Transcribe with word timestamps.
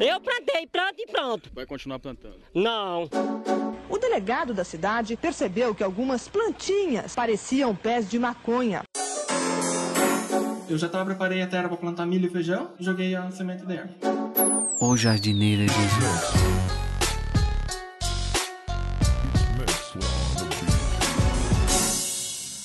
Eu 0.00 0.18
plantei, 0.18 0.66
planto 0.66 0.94
e 0.98 1.06
pronto. 1.06 1.50
Vai 1.52 1.66
continuar 1.66 1.98
plantando? 1.98 2.38
Não. 2.54 3.06
O 3.86 3.98
delegado 3.98 4.54
da 4.54 4.64
cidade 4.64 5.14
percebeu 5.14 5.74
que 5.74 5.84
algumas 5.84 6.26
plantinhas 6.26 7.14
pareciam 7.14 7.76
pés 7.76 8.08
de 8.08 8.18
maconha. 8.18 8.82
Eu 10.70 10.78
já 10.78 10.88
tava, 10.88 11.04
preparei 11.04 11.42
a 11.42 11.46
terra 11.46 11.68
para 11.68 11.76
plantar 11.76 12.06
milho 12.06 12.28
e 12.28 12.30
feijão 12.30 12.70
e 12.78 12.84
joguei 12.84 13.14
a 13.14 13.30
semente 13.30 13.66
dentro. 13.66 13.90
O 14.80 14.96
jardineiro 14.96 15.62
Jesus. 15.62 16.70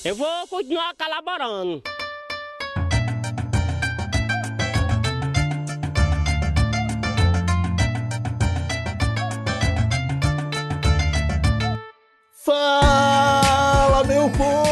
Eu 0.06 0.16
vou 0.16 0.48
continuar 0.48 0.94
colaborando. 0.96 1.82
Fala, 14.38 14.65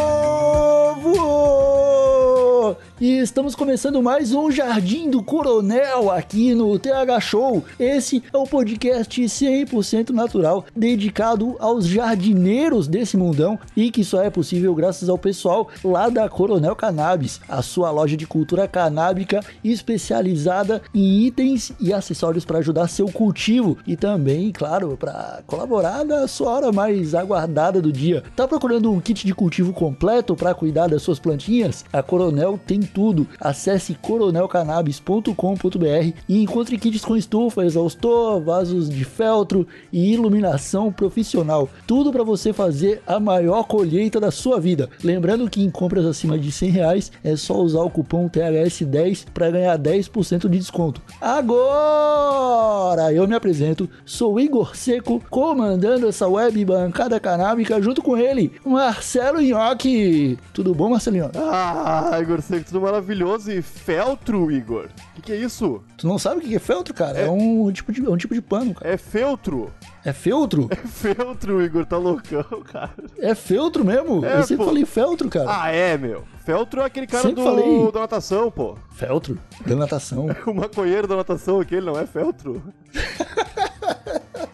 E 3.03 3.19
estamos 3.19 3.53
começando 3.53 4.01
mais 4.01 4.33
um 4.33 4.49
Jardim 4.49 5.09
do 5.09 5.21
Coronel 5.21 6.09
aqui 6.09 6.55
no 6.55 6.79
TH 6.79 7.19
Show. 7.19 7.65
Esse 7.77 8.23
é 8.31 8.37
o 8.37 8.47
podcast 8.47 9.21
100% 9.21 10.11
natural 10.11 10.63
dedicado 10.73 11.57
aos 11.59 11.85
jardineiros 11.85 12.87
desse 12.87 13.17
mundão 13.17 13.59
e 13.75 13.91
que 13.91 14.05
só 14.05 14.23
é 14.23 14.29
possível 14.29 14.73
graças 14.73 15.09
ao 15.09 15.17
pessoal 15.17 15.67
lá 15.83 16.07
da 16.07 16.29
Coronel 16.29 16.77
Cannabis, 16.77 17.41
a 17.49 17.61
sua 17.61 17.91
loja 17.91 18.15
de 18.15 18.25
cultura 18.25 18.69
canábica 18.69 19.41
especializada 19.61 20.81
em 20.95 21.25
itens 21.25 21.73
e 21.81 21.91
acessórios 21.91 22.45
para 22.45 22.59
ajudar 22.59 22.87
seu 22.87 23.11
cultivo 23.11 23.77
e 23.85 23.97
também, 23.97 24.49
claro, 24.49 24.95
para 24.95 25.43
colaborar 25.45 26.05
na 26.05 26.25
sua 26.25 26.51
hora 26.51 26.71
mais 26.71 27.13
aguardada 27.13 27.81
do 27.81 27.91
dia. 27.91 28.23
Tá 28.33 28.47
procurando 28.47 28.89
um 28.89 29.01
kit 29.01 29.27
de 29.27 29.35
cultivo 29.35 29.73
completo 29.73 30.37
para 30.37 30.55
cuidar 30.55 30.87
das 30.87 31.01
suas 31.01 31.19
plantinhas? 31.19 31.83
A 31.91 32.01
Coronel 32.01 32.57
tem 32.65 32.79
tudo. 32.93 33.27
Acesse 33.39 33.95
coronelcannabis.com.br 33.95 36.13
e 36.29 36.41
encontre 36.41 36.77
kits 36.77 37.03
com 37.03 37.17
estufa, 37.17 37.65
exaustor, 37.65 38.39
vasos 38.41 38.89
de 38.89 39.03
feltro 39.03 39.67
e 39.91 40.13
iluminação 40.13 40.91
profissional. 40.91 41.67
Tudo 41.87 42.11
para 42.11 42.23
você 42.23 42.53
fazer 42.53 43.01
a 43.07 43.19
maior 43.19 43.63
colheita 43.63 44.19
da 44.19 44.31
sua 44.31 44.59
vida. 44.59 44.89
Lembrando 45.03 45.49
que 45.49 45.63
em 45.63 45.71
compras 45.71 46.05
acima 46.05 46.37
de 46.37 46.51
100 46.51 46.69
reais 46.69 47.11
é 47.23 47.35
só 47.35 47.55
usar 47.55 47.81
o 47.81 47.89
cupom 47.89 48.29
THS10 48.29 49.25
para 49.33 49.49
ganhar 49.49 49.77
10% 49.77 50.49
de 50.49 50.59
desconto. 50.59 51.01
Agora 51.19 53.13
eu 53.13 53.27
me 53.27 53.35
apresento, 53.35 53.89
sou 54.05 54.39
Igor 54.39 54.75
Seco, 54.75 55.21
comandando 55.29 56.07
essa 56.07 56.27
web 56.27 56.63
bancada 56.65 57.19
canábica 57.19 57.81
junto 57.81 58.01
com 58.01 58.17
ele, 58.17 58.51
Marcelo 58.65 59.41
Nhoque. 59.41 60.37
Tudo 60.53 60.73
bom, 60.73 60.89
Marcelo 60.89 61.17
Nhoque? 61.17 61.37
Ah, 61.37 62.17
Igor 62.21 62.41
Seco, 62.41 62.65
tudo 62.73 62.81
maravilhoso 62.81 63.51
e 63.51 63.61
feltro, 63.61 64.51
Igor. 64.51 64.85
O 64.85 65.15
que, 65.15 65.21
que 65.21 65.31
é 65.31 65.35
isso? 65.35 65.83
Tu 65.95 66.07
não 66.07 66.17
sabe 66.17 66.37
o 66.37 66.41
que 66.41 66.55
é 66.55 66.59
feltro, 66.59 66.91
cara? 66.91 67.19
É, 67.19 67.29
um, 67.29 67.71
tipo 67.71 67.91
de, 67.91 68.03
é 68.03 68.09
um 68.09 68.17
tipo 68.17 68.33
de 68.33 68.41
pano, 68.41 68.73
cara. 68.73 68.91
É 68.91 68.97
feltro. 68.97 69.71
É 70.03 70.11
feltro? 70.11 70.67
É 70.71 70.75
feltro, 70.75 71.61
Igor, 71.61 71.85
tá 71.85 71.97
loucão, 71.97 72.43
cara. 72.63 72.89
É 73.19 73.35
feltro 73.35 73.85
mesmo? 73.85 74.25
É, 74.25 74.39
eu 74.39 74.43
sempre 74.43 74.57
pô. 74.57 74.65
falei 74.65 74.85
feltro, 74.85 75.29
cara. 75.29 75.45
Ah, 75.47 75.69
é, 75.69 75.95
meu. 75.99 76.23
Feltro 76.43 76.81
é 76.81 76.85
aquele 76.85 77.05
cara 77.05 77.21
Sempre 77.21 77.43
do, 77.43 77.49
falei. 77.49 77.91
da 77.91 77.99
natação, 77.99 78.49
pô. 78.49 78.75
Feltro? 78.91 79.37
Da 79.63 79.75
natação. 79.75 80.25
O 80.47 80.53
maconheiro 80.53 81.07
da 81.07 81.15
natação, 81.15 81.59
aquele 81.59 81.85
não 81.85 81.97
é 81.99 82.07
feltro? 82.07 82.59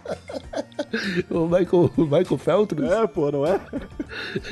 o, 1.30 1.45
Michael, 1.45 1.92
o 1.98 2.02
Michael 2.04 2.38
Feltro? 2.38 2.86
É, 2.86 3.08
pô, 3.08 3.32
não 3.32 3.45
é? 3.45 3.59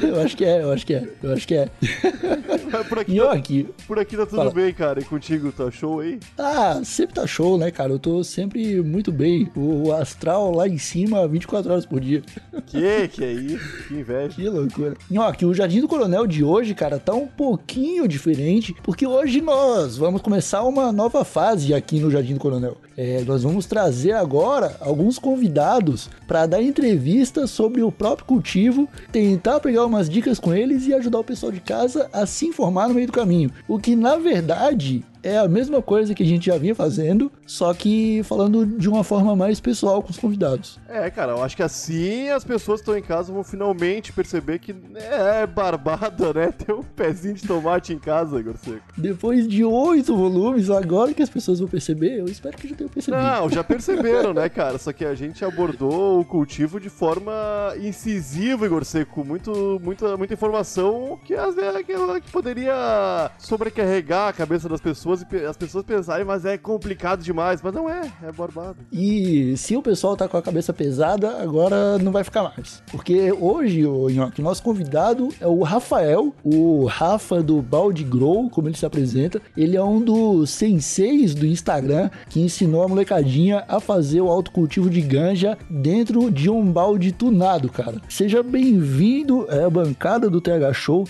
Eu 0.02 0.22
acho 0.22 0.38
que 0.38 0.46
é, 0.46 0.64
eu 0.64 0.72
acho 0.72 0.86
que 0.86 0.94
é, 0.94 1.10
eu 1.24 1.34
acho 1.34 1.48
que 1.48 1.56
é. 1.56 1.70
Por 2.90 3.00
aqui, 3.00 3.18
tá, 3.18 3.36
Nhoque. 3.36 3.70
por 3.88 4.00
aqui 4.00 4.18
tá 4.18 4.26
tudo 4.26 4.38
Fala. 4.38 4.52
bem, 4.52 4.74
cara. 4.74 5.00
E 5.00 5.04
contigo, 5.04 5.52
tá 5.52 5.72
show 5.72 6.00
aí? 6.00 6.20
Ah, 6.38 6.82
sempre 6.84 7.16
tá 7.16 7.26
show, 7.26 7.58
né, 7.58 7.72
cara? 7.72 7.92
Eu 7.92 8.00
tô 8.00 8.24
sempre 8.24 8.82
muito 8.82 9.12
bem. 9.12 9.50
O 9.56 9.92
astral 9.94 10.54
lá 10.54 10.68
em 10.68 10.78
cima, 10.78 11.28
24 11.28 11.72
horas 11.72 11.86
por 11.86 12.00
dia. 12.00 12.22
Que 12.66 13.08
que 13.08 13.24
é 13.24 13.32
isso? 13.32 13.88
Que 13.88 13.96
inveja. 13.96 14.36
Que 14.36 14.50
loucura. 14.50 14.96
Nhoque, 15.10 15.46
o 15.46 15.54
Jardim 15.54 15.82
do 15.82 15.88
Coronel 15.88 16.28
de 16.28 16.44
hoje, 16.44 16.76
cara, 16.76 17.00
tá 17.00 17.14
um 17.14 17.28
pouquinho 17.28 18.08
diferente, 18.08 18.76
porque 18.84 19.08
hoje 19.08 19.42
nós 19.42 19.98
vamos 19.98 20.22
começar 20.22 20.64
uma 20.64 20.92
nova 20.92 21.24
fase 21.24 21.74
aqui 21.74 22.00
no 22.00 22.12
Jardim 22.12 22.34
do 22.34 22.40
Coronel. 22.40 22.78
É, 22.98 23.22
nós 23.22 23.44
vamos 23.44 23.66
trazer 23.66 24.14
agora 24.14 24.76
alguns 24.80 25.20
convidados 25.20 26.10
para 26.28 26.46
dar 26.46 26.62
entrevistas 26.62 27.50
sobre 27.50 27.82
o 27.82 27.92
próprio 27.92 28.28
cultivo, 28.28 28.88
tentar 29.12 29.62
pegar 29.62 29.86
umas 29.86 30.10
dicas 30.10 30.40
com 30.40 30.54
eles 30.54 30.86
e 30.86 30.94
ajudar 30.94 31.20
o 31.20 31.24
pessoal 31.24 31.52
de 31.52 31.62
casa 31.62 32.10
a 32.12 32.26
se 32.26 32.46
informar 32.46 32.90
no 32.90 32.94
meio 32.94 33.08
do 33.08 33.14
caminho. 33.14 33.50
O 33.68 33.80
que, 33.80 33.96
na 33.96 34.18
verdade, 34.18 35.04
é 35.28 35.38
a 35.38 35.48
mesma 35.48 35.82
coisa 35.82 36.14
que 36.14 36.24
a 36.24 36.26
gente 36.26 36.46
já 36.46 36.58
vinha 36.58 36.74
fazendo, 36.74 37.32
só 37.46 37.74
que 37.74 38.22
falando 38.24 38.66
de 38.66 38.88
uma 38.88 39.04
forma 39.04 39.36
mais 39.36 39.60
pessoal 39.60 40.02
com 40.02 40.10
os 40.10 40.18
convidados. 40.18 40.80
É, 40.88 41.10
cara, 41.10 41.34
eu 41.34 41.44
acho 41.44 41.56
que 41.56 41.64
assim 41.64 42.30
as 42.30 42.44
pessoas 42.44 42.80
que 42.80 42.84
estão 42.84 42.98
em 42.98 43.02
casa 43.02 43.32
vão 43.32 43.44
finalmente 43.44 44.14
perceber 44.14 44.60
que 44.60 44.74
é 44.96 45.46
barbada, 45.46 46.34
né? 46.34 46.52
Ter 46.58 46.72
um 46.72 46.84
pezinho 46.84 47.34
de 47.34 47.46
tomate 47.46 47.94
em 47.94 48.00
casa, 48.00 48.40
Igor 48.40 48.58
Seco. 48.58 48.82
Depois 48.98 49.48
de 49.48 49.64
oito 49.64 50.16
volumes, 50.16 50.70
agora 50.70 51.14
que 51.14 51.22
as 51.22 51.30
pessoas 51.30 51.60
vão 51.60 51.68
perceber, 51.68 52.20
eu 52.20 52.26
espero 52.26 52.58
que 52.58 52.68
já 52.68 52.76
tenham 52.76 52.90
percebido. 52.90 53.22
Não, 53.22 53.50
já 53.50 53.64
perceberam, 53.64 54.34
né, 54.34 54.48
cara? 54.48 54.78
Só 54.78 54.94
que 54.94 55.04
a 55.04 55.14
gente 55.14 55.44
abordou 55.44 56.22
o 56.22 56.26
cultivo 56.26 56.80
de 56.80 56.90
forma 56.90 57.34
incisiva, 57.82 58.66
Igor 58.66 58.86
Seco, 58.86 59.24
muito, 59.26 59.80
muita, 59.84 60.16
muita 60.16 60.34
informação 60.34 61.20
que, 61.24 61.36
vezes, 61.36 61.86
que, 61.86 62.22
que 62.22 62.32
poderia 62.32 63.32
sobrecarregar 63.38 64.30
a 64.30 64.34
cabeça 64.34 64.70
das 64.70 64.82
pessoas 64.82 65.17
e 65.22 65.26
pe- 65.26 65.46
as 65.46 65.58
pessoas 65.58 65.84
pensarem, 65.84 66.26
mas 66.26 66.46
é 66.46 66.58
complicado 66.58 67.22
demais. 67.24 67.62
Mas 67.62 67.74
não 67.74 67.90
é, 67.90 68.12
é 68.24 68.32
barbado. 68.32 68.78
E 68.92 69.56
se 69.58 69.76
o 69.76 69.82
pessoal 69.82 70.16
tá 70.16 70.28
com 70.28 70.38
a 70.38 70.42
cabeça 70.42 70.74
pesada, 70.74 71.42
agora 71.42 71.98
não 71.98 72.12
vai 72.12 72.24
ficar 72.24 72.44
mais. 72.44 72.82
Porque 72.92 73.32
hoje, 73.32 73.86
o 73.86 74.10
Nhoque, 74.10 74.42
nosso 74.42 74.62
convidado 74.64 75.30
é 75.40 75.48
o 75.48 75.62
Rafael, 75.64 76.34
o 76.44 76.86
Rafa 76.86 77.42
do 77.42 77.62
Balde 77.62 78.04
Grow, 78.04 78.50
como 78.50 78.68
ele 78.68 78.78
se 78.78 78.86
apresenta. 78.86 79.42
Ele 79.56 79.76
é 79.76 79.84
um 79.84 80.02
dos 80.02 80.50
senseis 80.52 81.34
do 81.36 81.46
Instagram 81.46 82.10
que 82.30 82.40
ensinou 82.42 82.84
a 82.84 82.88
molecadinha 82.88 83.64
a 83.68 83.80
fazer 83.80 84.22
o 84.22 84.30
autocultivo 84.30 84.90
de 84.90 85.02
ganja 85.02 85.58
dentro 85.70 86.30
de 86.32 86.50
um 86.50 86.64
balde 86.72 87.12
tunado, 87.12 87.70
cara. 87.70 88.02
Seja 88.10 88.42
bem-vindo 88.44 89.48
à 89.50 89.70
bancada 89.70 90.30
do 90.30 90.40
TH 90.42 90.74
Show. 90.74 91.08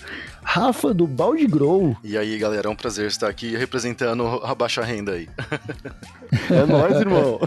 Rafa 0.50 0.94
do 0.94 1.06
Balde 1.06 1.46
Grow. 1.46 1.94
E 2.02 2.16
aí, 2.16 2.38
galera, 2.38 2.68
é 2.68 2.70
um 2.70 2.74
prazer 2.74 3.06
estar 3.08 3.28
aqui 3.28 3.54
representando 3.54 3.97
a 4.04 4.54
baixa 4.54 4.82
renda 4.82 5.12
aí. 5.12 5.28
É 6.50 6.66
nóis, 6.66 7.00
irmão. 7.00 7.40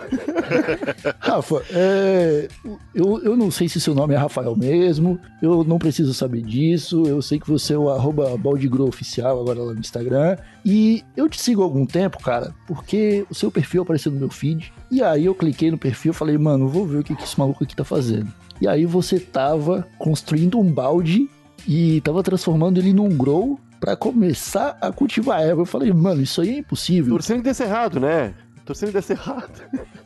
Rafa, 1.20 1.62
é, 1.70 2.48
eu, 2.96 3.22
eu 3.24 3.38
não 3.38 3.52
sei 3.52 3.70
se 3.70 3.80
seu 3.80 3.94
nome 3.94 4.16
é 4.16 4.18
Rafael 4.18 4.56
mesmo, 4.56 5.20
eu 5.40 5.64
não 5.64 5.78
preciso 5.78 6.16
saber 6.16 6.42
disso, 6.42 7.04
eu 7.06 7.22
sei 7.22 7.40
que 7.40 7.48
você 7.48 7.74
é 7.74 7.78
o 7.78 7.92
arroba 7.92 8.36
Baldigro 8.38 8.88
oficial 8.88 9.40
agora 9.40 9.62
lá 9.62 9.74
no 9.74 9.80
Instagram, 9.80 10.36
e 10.66 11.04
eu 11.16 11.30
te 11.30 11.40
sigo 11.40 11.62
há 11.62 11.66
algum 11.66 11.86
tempo, 11.86 12.18
cara, 12.24 12.56
porque 12.68 13.24
o 13.30 13.36
seu 13.36 13.52
perfil 13.52 13.84
apareceu 13.84 14.12
no 14.12 14.20
meu 14.20 14.30
feed, 14.30 14.74
e 14.90 15.04
aí 15.04 15.26
eu 15.26 15.36
cliquei 15.36 15.70
no 15.70 15.78
perfil 15.78 16.12
e 16.12 16.16
falei, 16.16 16.38
mano, 16.38 16.68
vou 16.68 16.86
ver 16.86 16.98
o 16.98 17.04
que, 17.04 17.16
que 17.16 17.24
esse 17.24 17.40
maluco 17.40 17.64
aqui 17.64 17.76
tá 17.76 17.84
fazendo. 17.84 18.34
E 18.60 18.68
aí 18.68 18.86
você 18.86 19.20
tava 19.20 19.88
construindo 19.98 20.60
um 20.60 20.72
balde 20.72 21.30
e 21.68 22.02
tava 22.02 22.24
transformando 22.24 22.80
ele 22.80 22.94
num 22.94 23.10
grow 23.10 23.60
pra 23.82 23.98
começar 23.98 24.78
a 24.80 24.92
cultivar 24.92 25.42
erva. 25.42 25.64
Eu 25.64 25.66
falei, 25.66 25.92
mano, 25.92 26.22
isso 26.22 26.40
aí 26.40 26.50
é 26.50 26.58
impossível. 26.60 27.16
Torcendo 27.16 27.38
que 27.38 27.44
desse 27.46 27.64
errado, 27.64 28.00
né? 28.00 28.34
Torcendo 28.64 28.90
que 28.90 28.94
desse 28.94 29.14
errado. 29.14 29.60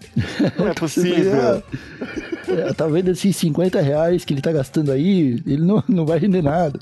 Não 0.58 0.70
é 0.70 0.74
possível. 0.74 1.62
É, 2.48 2.74
tá 2.74 2.86
esses 3.10 3.36
50 3.36 3.82
reais 3.82 4.26
que 4.26 4.34
ele 4.34 4.42
tá 4.42 4.52
gastando 4.52 4.92
aí? 4.92 5.42
Ele 5.46 5.62
não, 5.62 5.84
não 5.88 6.06
vai 6.06 6.20
render 6.20 6.42
nada. 6.42 6.80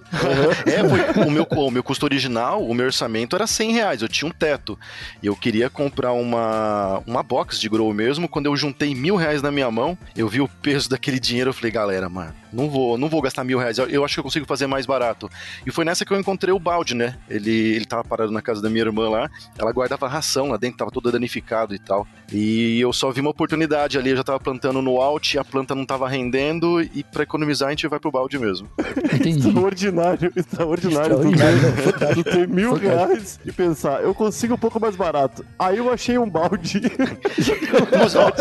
É, 0.66 1.14
foi, 1.14 1.24
o, 1.26 1.32
meu, 1.32 1.48
o 1.50 1.72
meu 1.72 1.84
custo 1.84 2.06
original, 2.06 2.64
o 2.64 2.74
meu 2.74 2.86
orçamento 2.86 3.36
era 3.36 3.48
100 3.48 3.72
reais, 3.72 4.02
eu 4.02 4.08
tinha 4.08 4.28
um 4.28 4.32
teto. 4.32 4.78
Eu 5.22 5.36
queria 5.36 5.70
comprar 5.70 6.14
uma, 6.14 7.02
uma 7.06 7.24
box 7.24 7.60
de 7.60 7.70
grow 7.70 7.94
mesmo. 7.94 8.28
Quando 8.28 8.48
eu 8.48 8.56
juntei 8.56 8.94
mil 8.96 9.16
reais 9.16 9.42
na 9.42 9.52
minha 9.52 9.70
mão, 9.70 9.98
eu 10.16 10.28
vi 10.28 10.42
o 10.42 10.48
peso 10.48 10.90
daquele 10.90 11.20
dinheiro, 11.20 11.50
eu 11.50 11.54
falei, 11.54 11.72
galera, 11.72 12.10
mano, 12.10 12.34
não 12.52 12.70
vou, 12.70 12.98
não 12.98 13.10
vou 13.10 13.22
gastar 13.22 13.44
mil 13.44 13.58
reais, 13.58 13.78
eu, 13.78 14.06
acho 14.06 14.14
que 14.14 14.20
eu 14.20 14.24
consigo 14.24 14.46
fazer 14.46 14.68
mais 14.68 14.86
barato. 14.86 15.30
E 15.66 15.72
foi 15.72 15.84
nessa 15.84 16.06
que 16.06 16.14
eu 16.14 16.20
encontrei 16.20 16.54
o 16.54 16.60
balde, 16.60 16.94
né? 16.94 17.18
Ele, 17.30 17.52
ele 17.52 17.86
tava 17.86 18.04
parado 18.04 18.32
na 18.32 18.42
casa 18.42 18.62
da 18.62 18.70
minha 18.70 18.84
irmã 18.84 19.10
lá, 19.10 19.30
ela 19.58 19.72
guardava 19.72 20.08
ração 20.08 20.50
lá 20.50 20.58
dentro, 20.58 20.78
tava 20.78 20.92
todo 20.92 21.12
danificado 21.12 21.74
e 21.74 21.80
tal. 21.80 22.08
E 22.32 22.80
eu 22.80 22.94
só 22.94 23.12
vi 23.12 23.22
uma 23.22 23.32
oportunidade 23.32 23.98
ali, 23.98 24.12
eu 24.12 24.18
já 24.18 24.24
tava 24.24 24.40
plantando 24.40 24.82
no 24.82 25.02
alt 25.02 25.36
a 25.36 25.44
planta 25.54 25.76
não 25.76 25.86
tava 25.86 26.10
rendendo 26.10 26.82
e 26.82 27.04
pra 27.04 27.22
economizar 27.22 27.68
a 27.68 27.72
gente 27.72 27.88
vai 27.88 28.00
pro 28.00 28.10
balde 28.12 28.40
mesmo. 28.40 28.68
Entendi. 29.14 29.48
Extraordinário, 29.48 30.34
extraordinário. 30.36 31.20
Tu 31.20 31.30
Extraordinário, 31.30 31.60
ter- 31.76 31.82
fantástico. 31.84 32.24
Tu 32.24 32.32
ter 32.32 32.48
mil 32.48 32.74
reais 32.74 33.40
e 33.46 33.52
pensar, 33.52 34.02
eu 34.02 34.16
consigo 34.16 34.56
um 34.56 34.58
pouco 34.58 34.80
mais 34.80 34.96
barato. 34.96 35.46
Aí 35.60 35.78
eu 35.78 35.92
achei 35.94 36.18
um 36.18 36.28
balde. 36.28 36.82
Mas, 37.98 38.16
ó, 38.16 38.32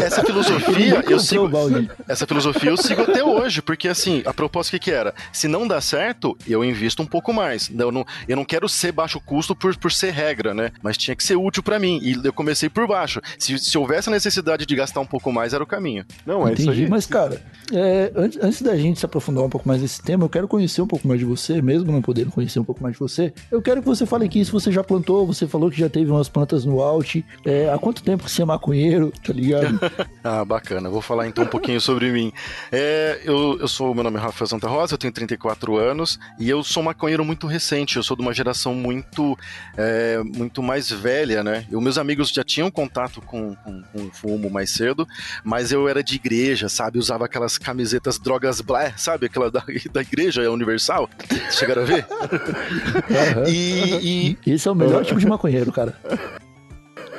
essa 0.00 0.22
filosofia 0.24 0.94
eu 0.94 1.00
Comprou 1.02 1.18
sigo, 1.20 1.48
balde. 1.48 1.90
essa 2.08 2.26
filosofia 2.26 2.70
eu 2.70 2.76
sigo 2.76 3.02
até 3.02 3.24
hoje, 3.24 3.60
porque 3.60 3.88
assim, 3.88 4.22
a 4.24 4.32
proposta 4.32 4.70
que 4.70 4.78
que 4.84 4.90
era? 4.92 5.12
Se 5.32 5.48
não 5.48 5.66
dá 5.66 5.80
certo, 5.80 6.36
eu 6.46 6.64
invisto 6.64 7.02
um 7.02 7.06
pouco 7.06 7.32
mais. 7.32 7.70
Eu 7.76 7.90
não, 7.90 8.04
eu 8.28 8.36
não 8.36 8.44
quero 8.44 8.68
ser 8.68 8.92
baixo 8.92 9.20
custo 9.20 9.54
por, 9.54 9.76
por 9.76 9.90
ser 9.90 10.12
regra, 10.12 10.54
né? 10.54 10.70
Mas 10.82 10.96
tinha 10.96 11.16
que 11.16 11.24
ser 11.24 11.36
útil 11.36 11.62
pra 11.62 11.78
mim. 11.78 11.98
E 12.02 12.18
eu 12.24 12.32
comecei 12.32 12.68
por 12.68 12.86
baixo. 12.86 13.20
Se, 13.38 13.58
se 13.58 13.76
houvesse 13.78 14.08
a 14.08 14.12
necessidade 14.12 14.64
de 14.66 14.74
gastar 14.76 15.00
um 15.00 15.06
pouco 15.06 15.32
mais, 15.32 15.52
era 15.54 15.62
o 15.62 15.66
caminho. 15.66 16.04
Não, 16.26 16.46
é 16.46 16.51
Entendi, 16.52 16.70
isso 16.70 16.82
aí. 16.84 16.88
mas 16.88 17.06
cara, 17.06 17.40
é, 17.72 18.12
antes, 18.14 18.38
antes 18.42 18.62
da 18.62 18.76
gente 18.76 18.98
se 18.98 19.06
aprofundar 19.06 19.44
um 19.44 19.48
pouco 19.48 19.66
mais 19.66 19.80
nesse 19.80 20.02
tema, 20.02 20.24
eu 20.24 20.28
quero 20.28 20.46
conhecer 20.46 20.82
um 20.82 20.86
pouco 20.86 21.08
mais 21.08 21.18
de 21.18 21.24
você, 21.26 21.62
mesmo 21.62 21.90
não 21.90 22.02
podendo 22.02 22.30
conhecer 22.30 22.58
um 22.58 22.64
pouco 22.64 22.82
mais 22.82 22.94
de 22.94 22.98
você. 22.98 23.32
Eu 23.50 23.62
quero 23.62 23.80
que 23.80 23.86
você 23.86 24.04
fale 24.04 24.26
aqui 24.26 24.44
se 24.44 24.52
você 24.52 24.70
já 24.70 24.84
plantou, 24.84 25.26
você 25.26 25.46
falou 25.46 25.70
que 25.70 25.78
já 25.78 25.88
teve 25.88 26.10
umas 26.10 26.28
plantas 26.28 26.64
no 26.64 26.82
alt. 26.82 27.16
É, 27.44 27.70
há 27.72 27.78
quanto 27.78 28.02
tempo 28.02 28.24
que 28.24 28.30
você 28.30 28.42
é 28.42 28.44
maconheiro, 28.44 29.12
tá 29.24 29.32
ligado? 29.32 29.80
Ah, 30.24 30.44
bacana. 30.44 30.88
Vou 30.88 31.00
falar 31.00 31.26
então 31.26 31.42
um 31.42 31.48
pouquinho 31.48 31.80
sobre 31.80 32.12
mim. 32.12 32.32
É, 32.70 33.20
eu, 33.24 33.58
eu 33.58 33.66
sou, 33.66 33.92
meu 33.92 34.04
nome 34.04 34.18
é 34.18 34.20
Rafael 34.20 34.46
Santa 34.46 34.68
Rosa, 34.68 34.94
eu 34.94 34.98
tenho 34.98 35.12
34 35.12 35.76
anos 35.76 36.16
e 36.38 36.48
eu 36.48 36.62
sou 36.62 36.80
maconheiro 36.80 37.24
muito 37.24 37.48
recente. 37.48 37.96
Eu 37.96 38.04
sou 38.04 38.16
de 38.16 38.22
uma 38.22 38.32
geração 38.32 38.72
muito, 38.72 39.36
é, 39.76 40.22
muito 40.22 40.62
mais 40.62 40.90
velha, 40.90 41.42
né? 41.42 41.66
E 41.68 41.74
os 41.74 41.82
meus 41.82 41.98
amigos 41.98 42.28
já 42.28 42.44
tinham 42.44 42.70
contato 42.70 43.20
com, 43.20 43.56
com, 43.56 43.82
com 43.82 44.10
fumo 44.12 44.48
mais 44.48 44.70
cedo, 44.70 45.08
mas 45.42 45.72
eu 45.72 45.88
era 45.88 46.04
de 46.04 46.14
igreja, 46.14 46.41
sabe? 46.68 46.98
Usava 46.98 47.24
aquelas 47.26 47.56
camisetas 47.58 48.18
drogas 48.18 48.60
blé, 48.60 48.92
sabe? 48.96 49.26
Aquela 49.26 49.50
da, 49.50 49.62
da 49.92 50.00
igreja 50.02 50.50
universal. 50.50 51.08
Chegaram 51.50 51.82
a 51.82 51.84
ver? 51.84 52.06
Aham. 52.10 53.44
E, 53.48 54.36
e- 54.44 54.52
Esse 54.54 54.68
é 54.68 54.70
o 54.70 54.74
melhor 54.74 55.04
tipo 55.04 55.18
de 55.20 55.26
maconheiro, 55.26 55.70
cara. 55.72 55.94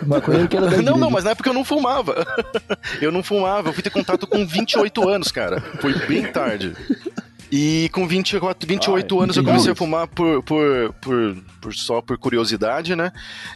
Maconheiro 0.05 0.47
que 0.47 0.57
era 0.57 0.65
da 0.65 0.71
Não, 0.71 0.79
igreja. 0.81 0.99
não, 0.99 1.09
mas 1.11 1.23
na 1.23 1.31
época 1.31 1.49
eu 1.49 1.53
não 1.53 1.63
fumava. 1.63 2.25
Eu 3.01 3.11
não 3.11 3.23
fumava, 3.23 3.69
eu 3.69 3.73
fui 3.73 3.81
ter 3.83 3.89
contato 3.89 4.25
com 4.27 4.45
28 4.45 5.09
anos, 5.09 5.31
cara. 5.31 5.61
Foi 5.81 5.93
bem 6.07 6.23
tarde. 6.31 6.73
E 7.55 7.87
com 7.89 8.07
24, 8.07 8.67
28 8.67 9.21
anos 9.21 9.37
eu 9.37 9.43
comecei 9.43 9.71
a 9.71 9.75
fumar 9.75 10.07
por, 10.07 10.41
por, 10.41 10.91
por, 10.99 11.37
por 11.61 11.75
só 11.75 12.01
por 12.01 12.17
curiosidade, 12.17 12.95
né? 12.95 13.11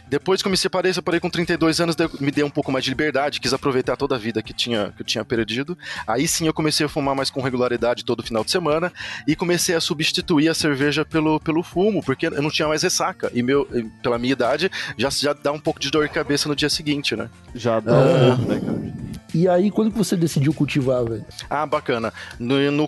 Depois 0.06 0.40
que 0.40 0.46
eu 0.46 0.50
me 0.52 0.56
separei, 0.56 0.92
separei 0.92 1.18
com 1.18 1.28
32 1.28 1.80
anos, 1.80 1.96
me 2.20 2.30
dei 2.30 2.44
um 2.44 2.48
pouco 2.50 2.70
mais 2.70 2.84
de 2.84 2.92
liberdade, 2.92 3.40
quis 3.40 3.52
aproveitar 3.52 3.96
toda 3.96 4.14
a 4.14 4.18
vida 4.18 4.40
que, 4.40 4.52
tinha, 4.52 4.92
que 4.94 5.02
eu 5.02 5.04
tinha 5.04 5.24
perdido. 5.24 5.76
Aí 6.06 6.28
sim 6.28 6.46
eu 6.46 6.54
comecei 6.54 6.86
a 6.86 6.88
fumar 6.88 7.16
mais 7.16 7.28
com 7.28 7.42
regularidade 7.42 8.04
todo 8.04 8.22
final 8.22 8.44
de 8.44 8.52
semana 8.52 8.92
e 9.26 9.34
comecei 9.34 9.74
a 9.74 9.80
substituir 9.80 10.48
a 10.48 10.54
cerveja 10.54 11.04
pelo, 11.04 11.40
pelo 11.40 11.64
fumo, 11.64 12.00
porque 12.00 12.28
eu 12.28 12.40
não 12.40 12.50
tinha 12.50 12.68
mais 12.68 12.84
ressaca. 12.84 13.32
E 13.34 13.42
meu, 13.42 13.66
pela 14.00 14.16
minha 14.16 14.32
idade, 14.32 14.70
já, 14.96 15.10
já 15.10 15.32
dá 15.32 15.50
um 15.50 15.58
pouco 15.58 15.80
de 15.80 15.90
dor 15.90 16.06
de 16.06 16.14
cabeça 16.14 16.48
no 16.48 16.54
dia 16.54 16.70
seguinte, 16.70 17.16
né? 17.16 17.28
Já 17.52 17.80
dá 17.80 17.94
Ah. 17.96 18.04
um 18.04 18.36
pouco, 18.36 18.52
né, 18.52 18.60
cara? 18.64 19.07
E 19.34 19.46
aí, 19.48 19.70
quando 19.70 19.90
que 19.92 19.98
você 19.98 20.16
decidiu 20.16 20.54
cultivar, 20.54 21.04
velho? 21.04 21.24
Ah, 21.50 21.66
bacana. 21.66 22.12
No, 22.38 22.70
no 22.72 22.84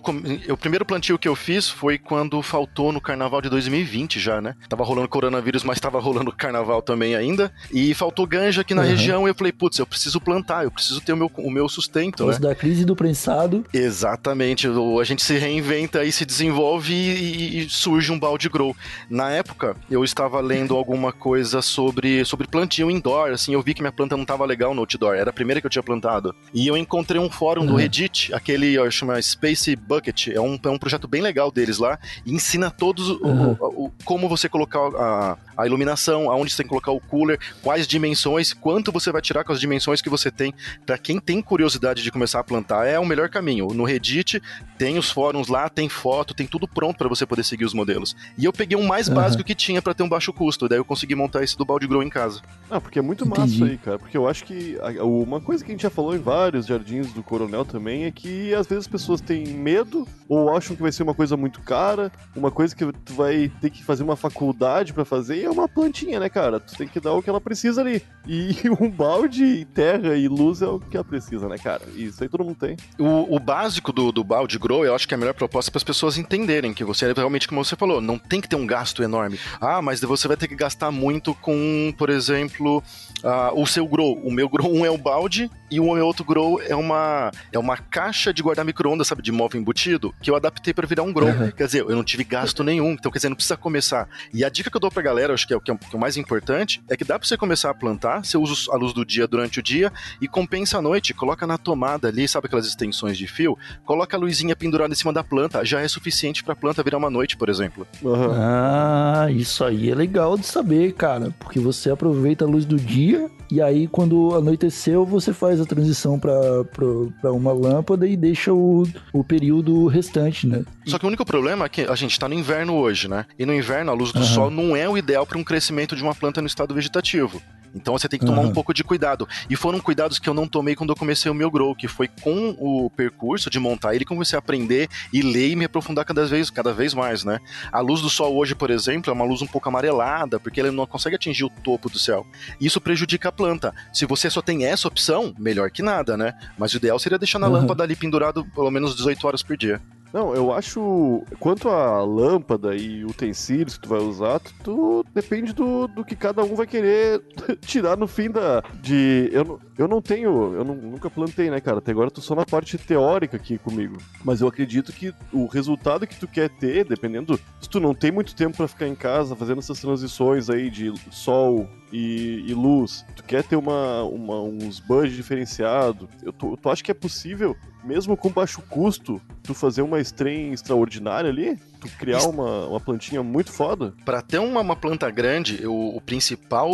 o 0.49 0.57
primeiro 0.57 0.85
plantio 0.85 1.17
que 1.19 1.27
eu 1.27 1.35
fiz 1.35 1.69
foi 1.69 1.97
quando 1.97 2.41
faltou 2.41 2.91
no 2.91 2.99
carnaval 2.99 3.41
de 3.41 3.49
2020 3.49 4.19
já, 4.19 4.41
né? 4.41 4.55
Tava 4.67 4.83
rolando 4.83 5.07
coronavírus, 5.07 5.63
mas 5.63 5.79
tava 5.79 5.99
rolando 5.99 6.31
carnaval 6.31 6.81
também 6.81 7.15
ainda. 7.15 7.51
E 7.71 7.93
faltou 7.93 8.25
ganja 8.25 8.61
aqui 8.61 8.73
na 8.73 8.81
Uhum. 8.81 8.87
região 8.87 9.27
e 9.27 9.31
eu 9.31 9.35
falei, 9.35 9.51
putz, 9.51 9.77
eu 9.79 9.85
preciso 9.85 10.19
plantar, 10.19 10.63
eu 10.63 10.71
preciso 10.71 10.99
ter 11.01 11.13
o 11.13 11.17
meu, 11.17 11.31
o 11.37 11.51
meu 11.51 11.69
sustento, 11.69 12.23
Por 12.25 12.33
né? 12.33 12.39
da 12.39 12.55
crise 12.55 12.83
do 12.85 12.95
prensado. 12.95 13.63
Exatamente, 13.73 14.67
o- 14.67 14.99
a 14.99 15.03
gente 15.03 15.21
se 15.23 15.37
reinventa 15.37 16.03
e 16.03 16.11
se 16.11 16.25
desenvolve 16.25 16.93
e, 16.93 17.59
e 17.65 17.69
surge 17.69 18.11
um 18.11 18.19
balde 18.19 18.49
grow. 18.49 18.75
Na 19.09 19.29
época, 19.29 19.75
eu 19.89 20.03
estava 20.03 20.39
lendo 20.41 20.75
alguma 20.75 21.11
coisa 21.11 21.61
sobre, 21.61 22.25
sobre 22.25 22.47
plantio 22.47 22.89
indoor, 22.89 23.29
assim, 23.31 23.53
eu 23.53 23.61
vi 23.61 23.73
que 23.73 23.81
minha 23.81 23.91
planta 23.91 24.15
não 24.15 24.23
estava 24.23 24.45
legal 24.45 24.73
no 24.73 24.81
outdoor, 24.81 25.15
era 25.15 25.29
a 25.29 25.33
primeira 25.33 25.61
que 25.61 25.67
eu 25.67 25.71
tinha 25.71 25.83
plantado. 25.83 26.30
E 26.53 26.67
eu 26.67 26.75
encontrei 26.75 27.19
um 27.19 27.29
fórum 27.29 27.65
do 27.65 27.73
Uhum. 27.73 27.77
Reddit, 27.79 28.33
aquele, 28.33 28.77
ó, 28.77 28.89
chama 28.89 29.21
Space 29.21 29.75
Bucket, 29.75 30.27
é 30.27 30.39
um, 30.41 30.59
é 30.63 30.69
um 30.69 30.77
projeto 30.77 31.07
bem 31.07 31.21
legal 31.21 31.51
deles 31.51 31.77
lá, 31.77 31.97
e 32.25 32.33
ensina 32.33 32.69
todos 32.69 33.09
o- 33.09 33.25
Uhum. 33.25 33.57
o- 33.59 33.85
o- 33.85 33.91
como 34.03 34.27
você 34.27 34.49
colocar 34.49 34.79
a, 34.79 35.37
a 35.57 35.65
iluminação, 35.65 36.29
aonde 36.29 36.51
você 36.51 36.57
tem 36.57 36.65
que 36.65 36.69
colocar 36.69 36.91
o 36.91 36.99
cooler, 36.99 37.39
quais 37.61 37.87
dimensões, 37.87 38.53
quanto 38.53 38.91
você 38.91 39.11
vai 39.11 39.21
tirar 39.21 39.43
com 39.43 39.51
as 39.53 39.59
dimensões 39.59 40.01
que 40.01 40.09
você 40.09 40.29
tem. 40.29 40.53
Pra 40.85 40.97
quem 40.97 41.19
tem 41.19 41.41
curiosidade 41.41 42.03
de 42.03 42.11
começar 42.11 42.39
a 42.39 42.43
plantar, 42.43 42.85
é 42.85 42.99
o 42.99 43.05
melhor 43.05 43.29
caminho. 43.29 43.67
No 43.67 43.83
Reddit 43.83 44.41
tem 44.77 44.97
os 44.97 45.09
fóruns 45.09 45.47
lá, 45.47 45.69
tem 45.69 45.87
foto, 45.87 46.33
tem 46.33 46.47
tudo 46.47 46.67
pronto 46.67 46.97
pra 46.97 47.07
você 47.07 47.25
poder 47.25 47.43
seguir 47.43 47.65
os 47.65 47.73
modelos. 47.73 48.15
E 48.37 48.45
eu 48.45 48.51
peguei 48.51 48.77
um 48.77 48.85
mais 48.85 49.07
Aham. 49.07 49.15
básico 49.15 49.43
que 49.43 49.55
tinha 49.55 49.81
pra 49.81 49.93
ter 49.93 50.03
um 50.03 50.09
baixo 50.09 50.33
custo, 50.33 50.67
daí 50.67 50.79
eu 50.79 50.85
consegui 50.85 51.15
montar 51.15 51.43
esse 51.43 51.57
do 51.57 51.63
balde 51.65 51.87
grow 51.87 52.01
em 52.03 52.09
casa. 52.09 52.41
Ah, 52.69 52.81
porque 52.81 52.99
é 52.99 53.01
muito 53.01 53.25
massa 53.25 53.41
Entendi. 53.43 53.55
isso 53.55 53.63
aí, 53.65 53.77
cara. 53.77 53.99
Porque 53.99 54.17
eu 54.17 54.27
acho 54.27 54.43
que 54.43 54.77
a- 54.81 55.03
uma 55.03 55.39
coisa 55.39 55.63
que 55.63 55.71
a 55.71 55.73
gente 55.73 55.81
já 55.83 55.89
falou 55.89 56.15
em 56.15 56.19
vários 56.21 56.65
jardins 56.65 57.11
do 57.11 57.23
Coronel 57.23 57.65
também 57.65 58.05
é 58.05 58.11
que 58.11 58.53
às 58.53 58.67
vezes 58.67 58.85
as 58.85 58.87
pessoas 58.87 59.19
têm 59.21 59.47
medo 59.47 60.07
ou 60.27 60.55
acham 60.55 60.75
que 60.75 60.81
vai 60.81 60.91
ser 60.91 61.03
uma 61.03 61.13
coisa 61.13 61.35
muito 61.35 61.61
cara, 61.61 62.11
uma 62.35 62.49
coisa 62.49 62.75
que 62.75 62.85
tu 62.85 63.13
vai 63.13 63.51
ter 63.59 63.69
que 63.69 63.83
fazer 63.83 64.03
uma 64.03 64.15
faculdade 64.15 64.93
pra 64.93 65.03
fazer 65.03 65.37
e 65.37 65.45
é 65.45 65.49
uma 65.49 65.67
plantinha, 65.67 66.19
né, 66.19 66.29
cara? 66.29 66.59
Tu 66.59 66.75
tem 66.77 66.87
que 66.87 66.99
dar 66.99 67.13
o 67.13 67.21
que 67.21 67.29
ela 67.29 67.41
precisa 67.41 67.81
ali. 67.81 68.01
E 68.27 68.55
um 68.79 68.89
balde, 68.89 69.65
terra 69.73 70.15
e 70.15 70.27
luz 70.27 70.61
é 70.61 70.67
o 70.67 70.79
que 70.79 70.95
ela 70.95 71.03
precisa, 71.03 71.49
né, 71.49 71.57
cara? 71.57 71.81
Isso 71.95 72.23
aí 72.23 72.29
todo 72.29 72.45
mundo 72.45 72.55
tem. 72.55 72.77
O, 72.97 73.35
o 73.35 73.39
básico 73.39 73.91
do, 73.91 74.11
do 74.11 74.23
balde 74.23 74.57
grow, 74.57 74.85
eu 74.85 74.95
acho 74.95 75.07
que 75.07 75.13
é 75.13 75.17
a 75.17 75.19
melhor 75.19 75.33
proposta 75.33 75.71
para 75.71 75.79
as 75.79 75.83
pessoas 75.83 76.17
entenderem 76.17 76.73
que 76.73 76.83
você 76.83 77.11
realmente, 77.11 77.47
como 77.47 77.63
você 77.63 77.75
falou, 77.75 77.99
não 77.99 78.17
tem 78.17 78.39
que 78.39 78.47
ter 78.47 78.55
um 78.55 78.65
gasto 78.65 79.03
enorme. 79.03 79.39
Ah, 79.59 79.81
mas 79.81 79.99
você 80.01 80.27
vai 80.27 80.37
ter 80.37 80.47
que 80.47 80.55
gastar 80.55 80.91
muito 80.91 81.33
com, 81.35 81.93
por 81.97 82.09
exemplo, 82.09 82.83
ah, 83.23 83.51
o 83.53 83.65
seu 83.65 83.85
grow. 83.87 84.19
O 84.23 84.31
meu 84.31 84.47
grow 84.47 84.71
um 84.71 84.85
é 84.85 84.89
o 84.89 84.97
balde 84.97 85.49
e 85.69 85.79
o 85.79 85.93
meu 85.93 86.07
outro 86.11 86.25
grow 86.25 86.61
é 86.61 86.75
uma 86.75 87.31
é 87.51 87.57
uma 87.59 87.77
caixa 87.77 88.33
de 88.33 88.41
guardar 88.41 88.65
micro-ondas, 88.65 89.07
sabe, 89.07 89.21
de 89.21 89.31
móvel 89.31 89.59
embutido, 89.59 90.13
que 90.21 90.29
eu 90.29 90.35
adaptei 90.35 90.73
para 90.73 90.85
virar 90.85 91.03
um 91.03 91.13
grow. 91.13 91.29
Uhum. 91.29 91.51
Quer 91.51 91.65
dizer, 91.65 91.81
eu 91.81 91.95
não 91.95 92.03
tive 92.03 92.23
gasto 92.23 92.63
nenhum, 92.63 92.91
então 92.91 93.11
quer 93.11 93.17
dizer, 93.17 93.29
não 93.29 93.35
precisa 93.35 93.57
começar. 93.57 94.07
E 94.33 94.43
a 94.43 94.49
dica 94.49 94.69
que 94.69 94.75
eu 94.75 94.81
dou 94.81 94.91
pra 94.91 95.01
galera, 95.01 95.33
acho 95.33 95.47
que 95.47 95.53
é 95.53 95.57
o 95.57 95.61
que 95.61 95.71
é 95.71 95.73
o 95.73 95.77
que 95.77 95.95
é 95.95 95.97
o 95.97 95.99
mais 95.99 96.17
importante, 96.17 96.81
é 96.89 96.95
que 96.95 97.03
dá 97.03 97.17
pra 97.17 97.27
você 97.27 97.37
começar 97.37 97.69
a 97.69 97.73
plantar, 97.73 98.23
você 98.23 98.37
usa 98.37 98.71
a 98.71 98.75
luz 98.75 98.93
do 98.93 99.05
dia 99.05 99.27
durante 99.27 99.59
o 99.59 99.63
dia 99.63 99.91
e 100.21 100.27
compensa 100.27 100.77
à 100.77 100.81
noite, 100.81 101.13
coloca 101.13 101.47
na 101.47 101.57
tomada 101.57 102.07
ali, 102.07 102.27
sabe 102.27 102.47
aquelas 102.47 102.67
extensões 102.67 103.17
de 103.17 103.27
fio? 103.27 103.57
Coloca 103.85 104.15
a 104.15 104.19
luzinha 104.19 104.55
pendurada 104.55 104.93
em 104.93 104.97
cima 104.97 105.13
da 105.13 105.23
planta, 105.23 105.63
já 105.65 105.81
é 105.81 105.87
suficiente 105.87 106.43
pra 106.43 106.55
planta 106.55 106.83
virar 106.83 106.97
uma 106.97 107.09
noite, 107.09 107.37
por 107.37 107.49
exemplo. 107.49 107.87
Aham. 108.05 108.35
Ah, 108.37 109.27
isso 109.31 109.63
aí 109.63 109.89
é 109.89 109.95
legal 109.95 110.37
de 110.37 110.45
saber, 110.45 110.93
cara. 110.93 111.33
Porque 111.39 111.59
você 111.59 111.89
aproveita 111.89 112.45
a 112.45 112.47
luz 112.47 112.65
do 112.65 112.77
dia 112.77 113.29
e 113.51 113.61
aí 113.61 113.87
quando 113.87 114.33
anoiteceu 114.35 115.05
você 115.05 115.33
faz 115.33 115.59
a 115.59 115.65
transição 115.65 116.00
pra, 116.19 116.63
pra, 116.65 116.85
pra 117.21 117.31
uma 117.31 117.51
lâmpada 117.51 118.07
e 118.07 118.15
deixa 118.15 118.53
o, 118.53 118.83
o 119.13 119.23
período 119.23 119.87
restante, 119.87 120.47
né? 120.47 120.63
Só 120.85 120.97
que 120.97 121.05
o 121.05 121.07
único 121.07 121.25
problema 121.25 121.65
é 121.65 121.69
que 121.69 121.81
a 121.81 121.95
gente 121.95 122.19
tá 122.19 122.27
no 122.27 122.33
inverno 122.33 122.75
hoje, 122.75 123.07
né? 123.07 123.25
E 123.37 123.45
no 123.45 123.53
inverno 123.53 123.91
a 123.91 123.93
luz 123.93 124.11
do 124.11 124.19
Aham. 124.19 124.27
sol 124.27 124.51
não 124.51 124.75
é 124.75 124.87
o 124.89 124.97
ideal 124.97 125.25
para 125.25 125.37
um 125.37 125.43
crescimento 125.43 125.95
de 125.95 126.03
uma 126.03 126.15
planta 126.15 126.41
no 126.41 126.47
estado 126.47 126.73
vegetativo. 126.73 127.41
Então 127.73 127.97
você 127.97 128.07
tem 128.07 128.19
que 128.19 128.25
tomar 128.25 128.41
Aham. 128.41 128.49
um 128.49 128.53
pouco 128.53 128.73
de 128.73 128.83
cuidado. 128.83 129.27
E 129.49 129.55
foram 129.55 129.79
cuidados 129.79 130.19
que 130.19 130.29
eu 130.29 130.33
não 130.33 130.47
tomei 130.47 130.75
quando 130.75 130.89
eu 130.91 130.95
comecei 130.95 131.31
o 131.31 131.35
meu 131.35 131.49
grow, 131.49 131.75
que 131.75 131.87
foi 131.87 132.07
com 132.07 132.55
o 132.59 132.89
percurso 132.89 133.49
de 133.49 133.59
montar 133.59 133.95
ele, 133.95 134.05
comecei 134.05 134.35
a 134.37 134.39
aprender 134.39 134.89
e 135.11 135.21
ler 135.21 135.49
e 135.49 135.55
me 135.55 135.65
aprofundar 135.65 136.05
cada 136.05 136.25
vez, 136.25 136.49
cada 136.49 136.73
vez 136.73 136.93
mais, 136.93 137.23
né? 137.23 137.39
A 137.71 137.79
luz 137.79 138.01
do 138.01 138.09
sol 138.09 138.35
hoje, 138.35 138.55
por 138.55 138.69
exemplo, 138.69 139.09
é 139.09 139.13
uma 139.13 139.25
luz 139.25 139.41
um 139.41 139.47
pouco 139.47 139.69
amarelada, 139.69 140.39
porque 140.39 140.59
ela 140.59 140.71
não 140.71 140.85
consegue 140.85 141.15
atingir 141.15 141.45
o 141.45 141.49
topo 141.49 141.89
do 141.89 141.99
céu. 141.99 142.25
Isso 142.59 142.81
prejudica 142.81 143.29
a 143.29 143.31
planta. 143.31 143.73
Se 143.93 144.05
você 144.05 144.29
só 144.29 144.41
tem 144.41 144.65
essa 144.65 144.87
opção, 144.87 145.33
melhor 145.37 145.71
que 145.71 145.81
nada, 145.81 146.17
né? 146.17 146.33
Mas 146.57 146.73
o 146.73 146.77
ideal 146.77 146.99
seria 146.99 147.17
deixar 147.17 147.39
na 147.39 147.47
Aham. 147.47 147.59
lâmpada 147.59 147.83
ali 147.83 147.95
pendurado 147.95 148.45
pelo 148.45 148.71
menos 148.71 148.95
18 148.95 149.25
horas 149.25 149.43
por 149.43 149.55
dia. 149.57 149.81
Não, 150.13 150.35
eu 150.35 150.51
acho. 150.51 151.23
Quanto 151.39 151.69
à 151.69 152.03
lâmpada 152.03 152.75
e 152.75 153.05
utensílios 153.05 153.77
que 153.77 153.83
tu 153.83 153.89
vai 153.89 153.99
usar, 153.99 154.39
tu, 154.39 154.53
tu- 154.63 155.05
depende 155.13 155.53
do, 155.53 155.87
do 155.87 156.03
que 156.03 156.15
cada 156.15 156.43
um 156.43 156.53
vai 156.55 156.67
querer 156.67 157.21
tirar 157.61 157.95
no 157.97 158.07
fim 158.07 158.29
da. 158.29 158.61
De. 158.81 159.29
Eu, 159.31 159.59
eu 159.77 159.87
não 159.87 160.01
tenho. 160.01 160.53
Eu 160.53 160.65
não- 160.65 160.75
nunca 160.75 161.09
plantei, 161.09 161.49
né, 161.49 161.61
cara? 161.61 161.77
Até 161.77 161.91
agora 161.91 162.07
eu 162.07 162.11
tô 162.11 162.19
só 162.21 162.35
na 162.35 162.45
parte 162.45 162.77
teórica 162.77 163.37
aqui 163.37 163.57
comigo. 163.57 163.97
Mas 164.23 164.41
eu 164.41 164.47
acredito 164.47 164.91
que 164.91 165.13
o 165.31 165.45
resultado 165.45 166.05
que 166.05 166.19
tu 166.19 166.27
quer 166.27 166.49
ter, 166.49 166.83
dependendo. 166.85 167.39
Se 167.61 167.69
tu 167.69 167.79
não 167.79 167.93
tem 167.95 168.11
muito 168.11 168.35
tempo 168.35 168.57
pra 168.57 168.67
ficar 168.67 168.87
em 168.87 168.95
casa 168.95 169.35
fazendo 169.35 169.59
essas 169.59 169.79
transições 169.79 170.49
aí 170.49 170.69
de 170.69 170.91
sol 171.09 171.69
e, 171.91 172.43
e 172.47 172.53
luz, 172.53 173.05
tu 173.15 173.23
quer 173.23 173.43
ter 173.43 173.55
uma, 173.55 174.03
uma- 174.03 174.41
uns 174.41 174.79
budget 174.79 175.15
diferenciado, 175.15 176.09
eu 176.23 176.33
tu, 176.33 176.57
tu 176.57 176.69
acha 176.69 176.83
que 176.83 176.91
é 176.91 176.93
possível 176.93 177.55
mesmo 177.83 178.15
com 178.15 178.29
baixo 178.29 178.61
custo, 178.69 179.21
tu 179.43 179.53
fazer 179.53 179.81
uma 179.81 179.99
strain 179.99 180.51
extraordinária 180.51 181.29
ali? 181.29 181.59
Tu 181.81 181.97
criar 181.97 182.23
uma, 182.23 182.67
uma 182.67 182.79
plantinha 182.79 183.23
muito 183.23 183.51
foda? 183.51 183.93
Para 184.05 184.21
ter 184.21 184.37
uma, 184.37 184.61
uma, 184.61 184.75
planta 184.75 185.09
grande, 185.09 185.65
o, 185.65 185.97
o, 185.97 186.01
principal, 186.01 186.69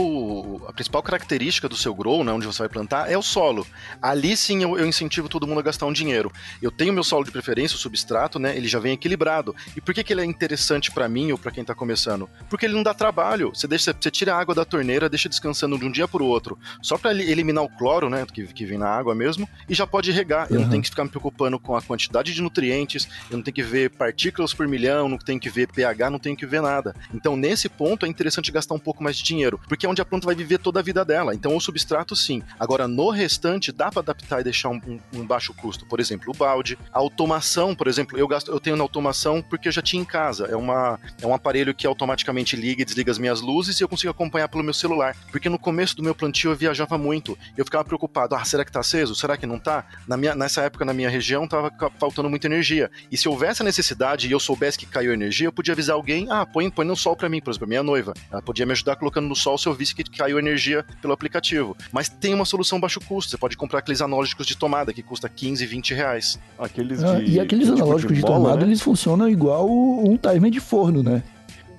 a 0.67 0.73
principal 0.73 1.01
característica 1.01 1.69
do 1.69 1.75
seu 1.75 1.95
grow, 1.95 2.23
né, 2.23 2.31
onde 2.31 2.45
você 2.45 2.59
vai 2.59 2.69
plantar, 2.69 3.09
é 3.09 3.17
o 3.17 3.21
solo. 3.21 3.65
Ali 4.01 4.35
sim 4.35 4.61
eu, 4.63 4.77
eu, 4.77 4.85
incentivo 4.85 5.29
todo 5.29 5.47
mundo 5.47 5.59
a 5.59 5.63
gastar 5.63 5.85
um 5.85 5.93
dinheiro. 5.93 6.31
Eu 6.61 6.69
tenho 6.69 6.93
meu 6.93 7.03
solo 7.03 7.23
de 7.23 7.31
preferência, 7.31 7.75
o 7.75 7.79
substrato, 7.79 8.37
né, 8.37 8.55
ele 8.55 8.67
já 8.67 8.79
vem 8.79 8.93
equilibrado. 8.93 9.55
E 9.75 9.81
por 9.81 9.93
que, 9.93 10.03
que 10.03 10.13
ele 10.13 10.21
é 10.21 10.25
interessante 10.25 10.91
para 10.91 11.07
mim 11.07 11.31
ou 11.31 11.37
para 11.37 11.51
quem 11.51 11.63
tá 11.63 11.73
começando? 11.73 12.29
Porque 12.49 12.65
ele 12.65 12.75
não 12.75 12.83
dá 12.83 12.93
trabalho. 12.93 13.51
Você, 13.53 13.67
deixa, 13.67 13.95
você 13.97 14.11
tira 14.11 14.35
a 14.35 14.39
água 14.39 14.53
da 14.53 14.65
torneira, 14.65 15.09
deixa 15.09 15.29
descansando 15.29 15.79
de 15.79 15.85
um 15.85 15.91
dia 15.91 16.07
para 16.07 16.21
o 16.21 16.25
outro, 16.25 16.57
só 16.81 16.97
para 16.97 17.13
eliminar 17.13 17.63
o 17.63 17.69
cloro, 17.69 18.09
né, 18.09 18.25
que, 18.31 18.45
que 18.47 18.65
vem 18.65 18.77
na 18.77 18.89
água 18.89 19.15
mesmo, 19.15 19.47
e 19.69 19.73
já 19.73 19.87
pode 19.87 20.11
regar. 20.11 20.47
Uhum. 20.49 20.55
Eu 20.55 20.61
não 20.61 20.69
tenho 20.69 20.83
que 20.83 20.89
ficar 20.89 21.05
me 21.05 21.09
preocupando 21.09 21.57
com 21.57 21.75
a 21.75 21.81
quantidade 21.81 22.33
de 22.33 22.41
nutrientes, 22.41 23.07
eu 23.29 23.37
não 23.37 23.43
tenho 23.43 23.55
que 23.55 23.63
ver 23.63 23.89
partículas 23.91 24.53
por 24.53 24.67
milhão, 24.67 24.96
não 24.97 25.17
tenho 25.17 25.39
que 25.39 25.49
ver 25.49 25.67
pH, 25.67 26.09
não 26.09 26.19
tenho 26.19 26.35
que 26.35 26.45
ver 26.45 26.61
nada. 26.61 26.95
Então, 27.13 27.35
nesse 27.35 27.67
ponto, 27.67 28.05
é 28.05 28.09
interessante 28.09 28.51
gastar 28.51 28.75
um 28.75 28.79
pouco 28.79 29.03
mais 29.03 29.17
de 29.17 29.23
dinheiro, 29.23 29.59
porque 29.67 29.85
é 29.85 29.89
onde 29.89 30.01
a 30.01 30.05
planta 30.05 30.25
vai 30.25 30.35
viver 30.35 30.59
toda 30.59 30.79
a 30.79 30.83
vida 30.83 31.03
dela. 31.03 31.33
Então, 31.33 31.55
o 31.55 31.61
substrato, 31.61 32.15
sim. 32.15 32.41
Agora, 32.59 32.87
no 32.87 33.09
restante, 33.09 33.71
dá 33.71 33.91
para 33.91 34.01
adaptar 34.01 34.41
e 34.41 34.43
deixar 34.43 34.69
um, 34.69 34.81
um, 34.87 34.99
um, 35.13 35.25
baixo 35.25 35.53
custo. 35.53 35.85
Por 35.85 35.99
exemplo, 35.99 36.31
o 36.33 36.37
balde. 36.37 36.77
A 36.91 36.99
automação, 36.99 37.75
por 37.75 37.87
exemplo, 37.87 38.17
eu 38.17 38.27
gasto, 38.27 38.51
eu 38.51 38.59
tenho 38.59 38.75
na 38.75 38.83
automação 38.83 39.41
porque 39.41 39.67
eu 39.67 39.71
já 39.71 39.81
tinha 39.81 40.01
em 40.01 40.05
casa. 40.05 40.45
É, 40.45 40.55
uma, 40.55 40.99
é 41.21 41.27
um 41.27 41.33
aparelho 41.33 41.73
que 41.73 41.85
automaticamente 41.85 42.55
liga 42.55 42.81
e 42.81 42.85
desliga 42.85 43.11
as 43.11 43.17
minhas 43.17 43.41
luzes 43.41 43.79
e 43.79 43.83
eu 43.83 43.89
consigo 43.89 44.11
acompanhar 44.11 44.47
pelo 44.47 44.63
meu 44.63 44.73
celular. 44.73 45.15
Porque 45.31 45.49
no 45.49 45.59
começo 45.59 45.95
do 45.95 46.03
meu 46.03 46.15
plantio 46.15 46.51
eu 46.51 46.55
viajava 46.55 46.97
muito. 46.97 47.37
Eu 47.55 47.65
ficava 47.65 47.83
preocupado, 47.83 48.35
ah, 48.35 48.43
será 48.45 48.63
que 48.65 48.71
tá 48.71 48.79
aceso? 48.79 49.15
Será 49.15 49.37
que 49.37 49.45
não 49.45 49.59
tá? 49.59 49.85
Na 50.07 50.17
minha, 50.17 50.33
nessa 50.33 50.61
época, 50.61 50.85
na 50.85 50.93
minha 50.93 51.09
região, 51.09 51.47
tava 51.47 51.71
faltando 51.99 52.29
muita 52.29 52.47
energia. 52.47 52.89
E 53.11 53.17
se 53.17 53.27
houvesse 53.27 53.61
a 53.61 53.65
necessidade 53.65 54.27
e 54.27 54.31
eu 54.31 54.39
soubesse 54.39 54.77
que 54.77 54.85
caiu 54.89 55.13
energia, 55.13 55.47
eu 55.47 55.51
podia 55.51 55.73
avisar 55.73 55.95
alguém, 55.95 56.27
ah, 56.29 56.45
põe, 56.45 56.69
põe 56.69 56.85
no 56.85 56.95
sol 56.95 57.15
para 57.15 57.29
mim, 57.29 57.41
por 57.41 57.51
exemplo, 57.51 57.67
minha 57.67 57.83
noiva. 57.83 58.13
Ela 58.31 58.41
podia 58.41 58.65
me 58.65 58.71
ajudar 58.71 58.95
colocando 58.95 59.27
no 59.27 59.35
sol 59.35 59.57
se 59.57 59.67
eu 59.67 59.73
visse 59.73 59.93
que 59.95 60.03
caiu 60.03 60.39
energia 60.39 60.85
pelo 61.01 61.13
aplicativo. 61.13 61.75
Mas 61.91 62.09
tem 62.09 62.33
uma 62.33 62.45
solução 62.45 62.79
baixo 62.79 62.99
custo. 62.99 63.31
Você 63.31 63.37
pode 63.37 63.57
comprar 63.57 63.79
aqueles 63.79 64.01
analógicos 64.01 64.45
de 64.45 64.57
tomada 64.57 64.93
que 64.93 65.01
custa 65.01 65.29
15, 65.29 65.65
20 65.65 65.93
reais. 65.93 66.39
Aqueles 66.57 67.03
ah, 67.03 67.19
de, 67.19 67.31
e 67.31 67.39
aqueles 67.39 67.67
tipo 67.67 67.77
analógicos 67.77 68.15
de, 68.15 68.21
de 68.21 68.25
bola, 68.25 68.37
tomada, 68.37 68.61
né? 68.61 68.67
eles 68.67 68.81
funcionam 68.81 69.29
igual 69.29 69.69
um 69.69 70.17
timer 70.17 70.51
de 70.51 70.59
forno, 70.59 71.03
né? 71.03 71.23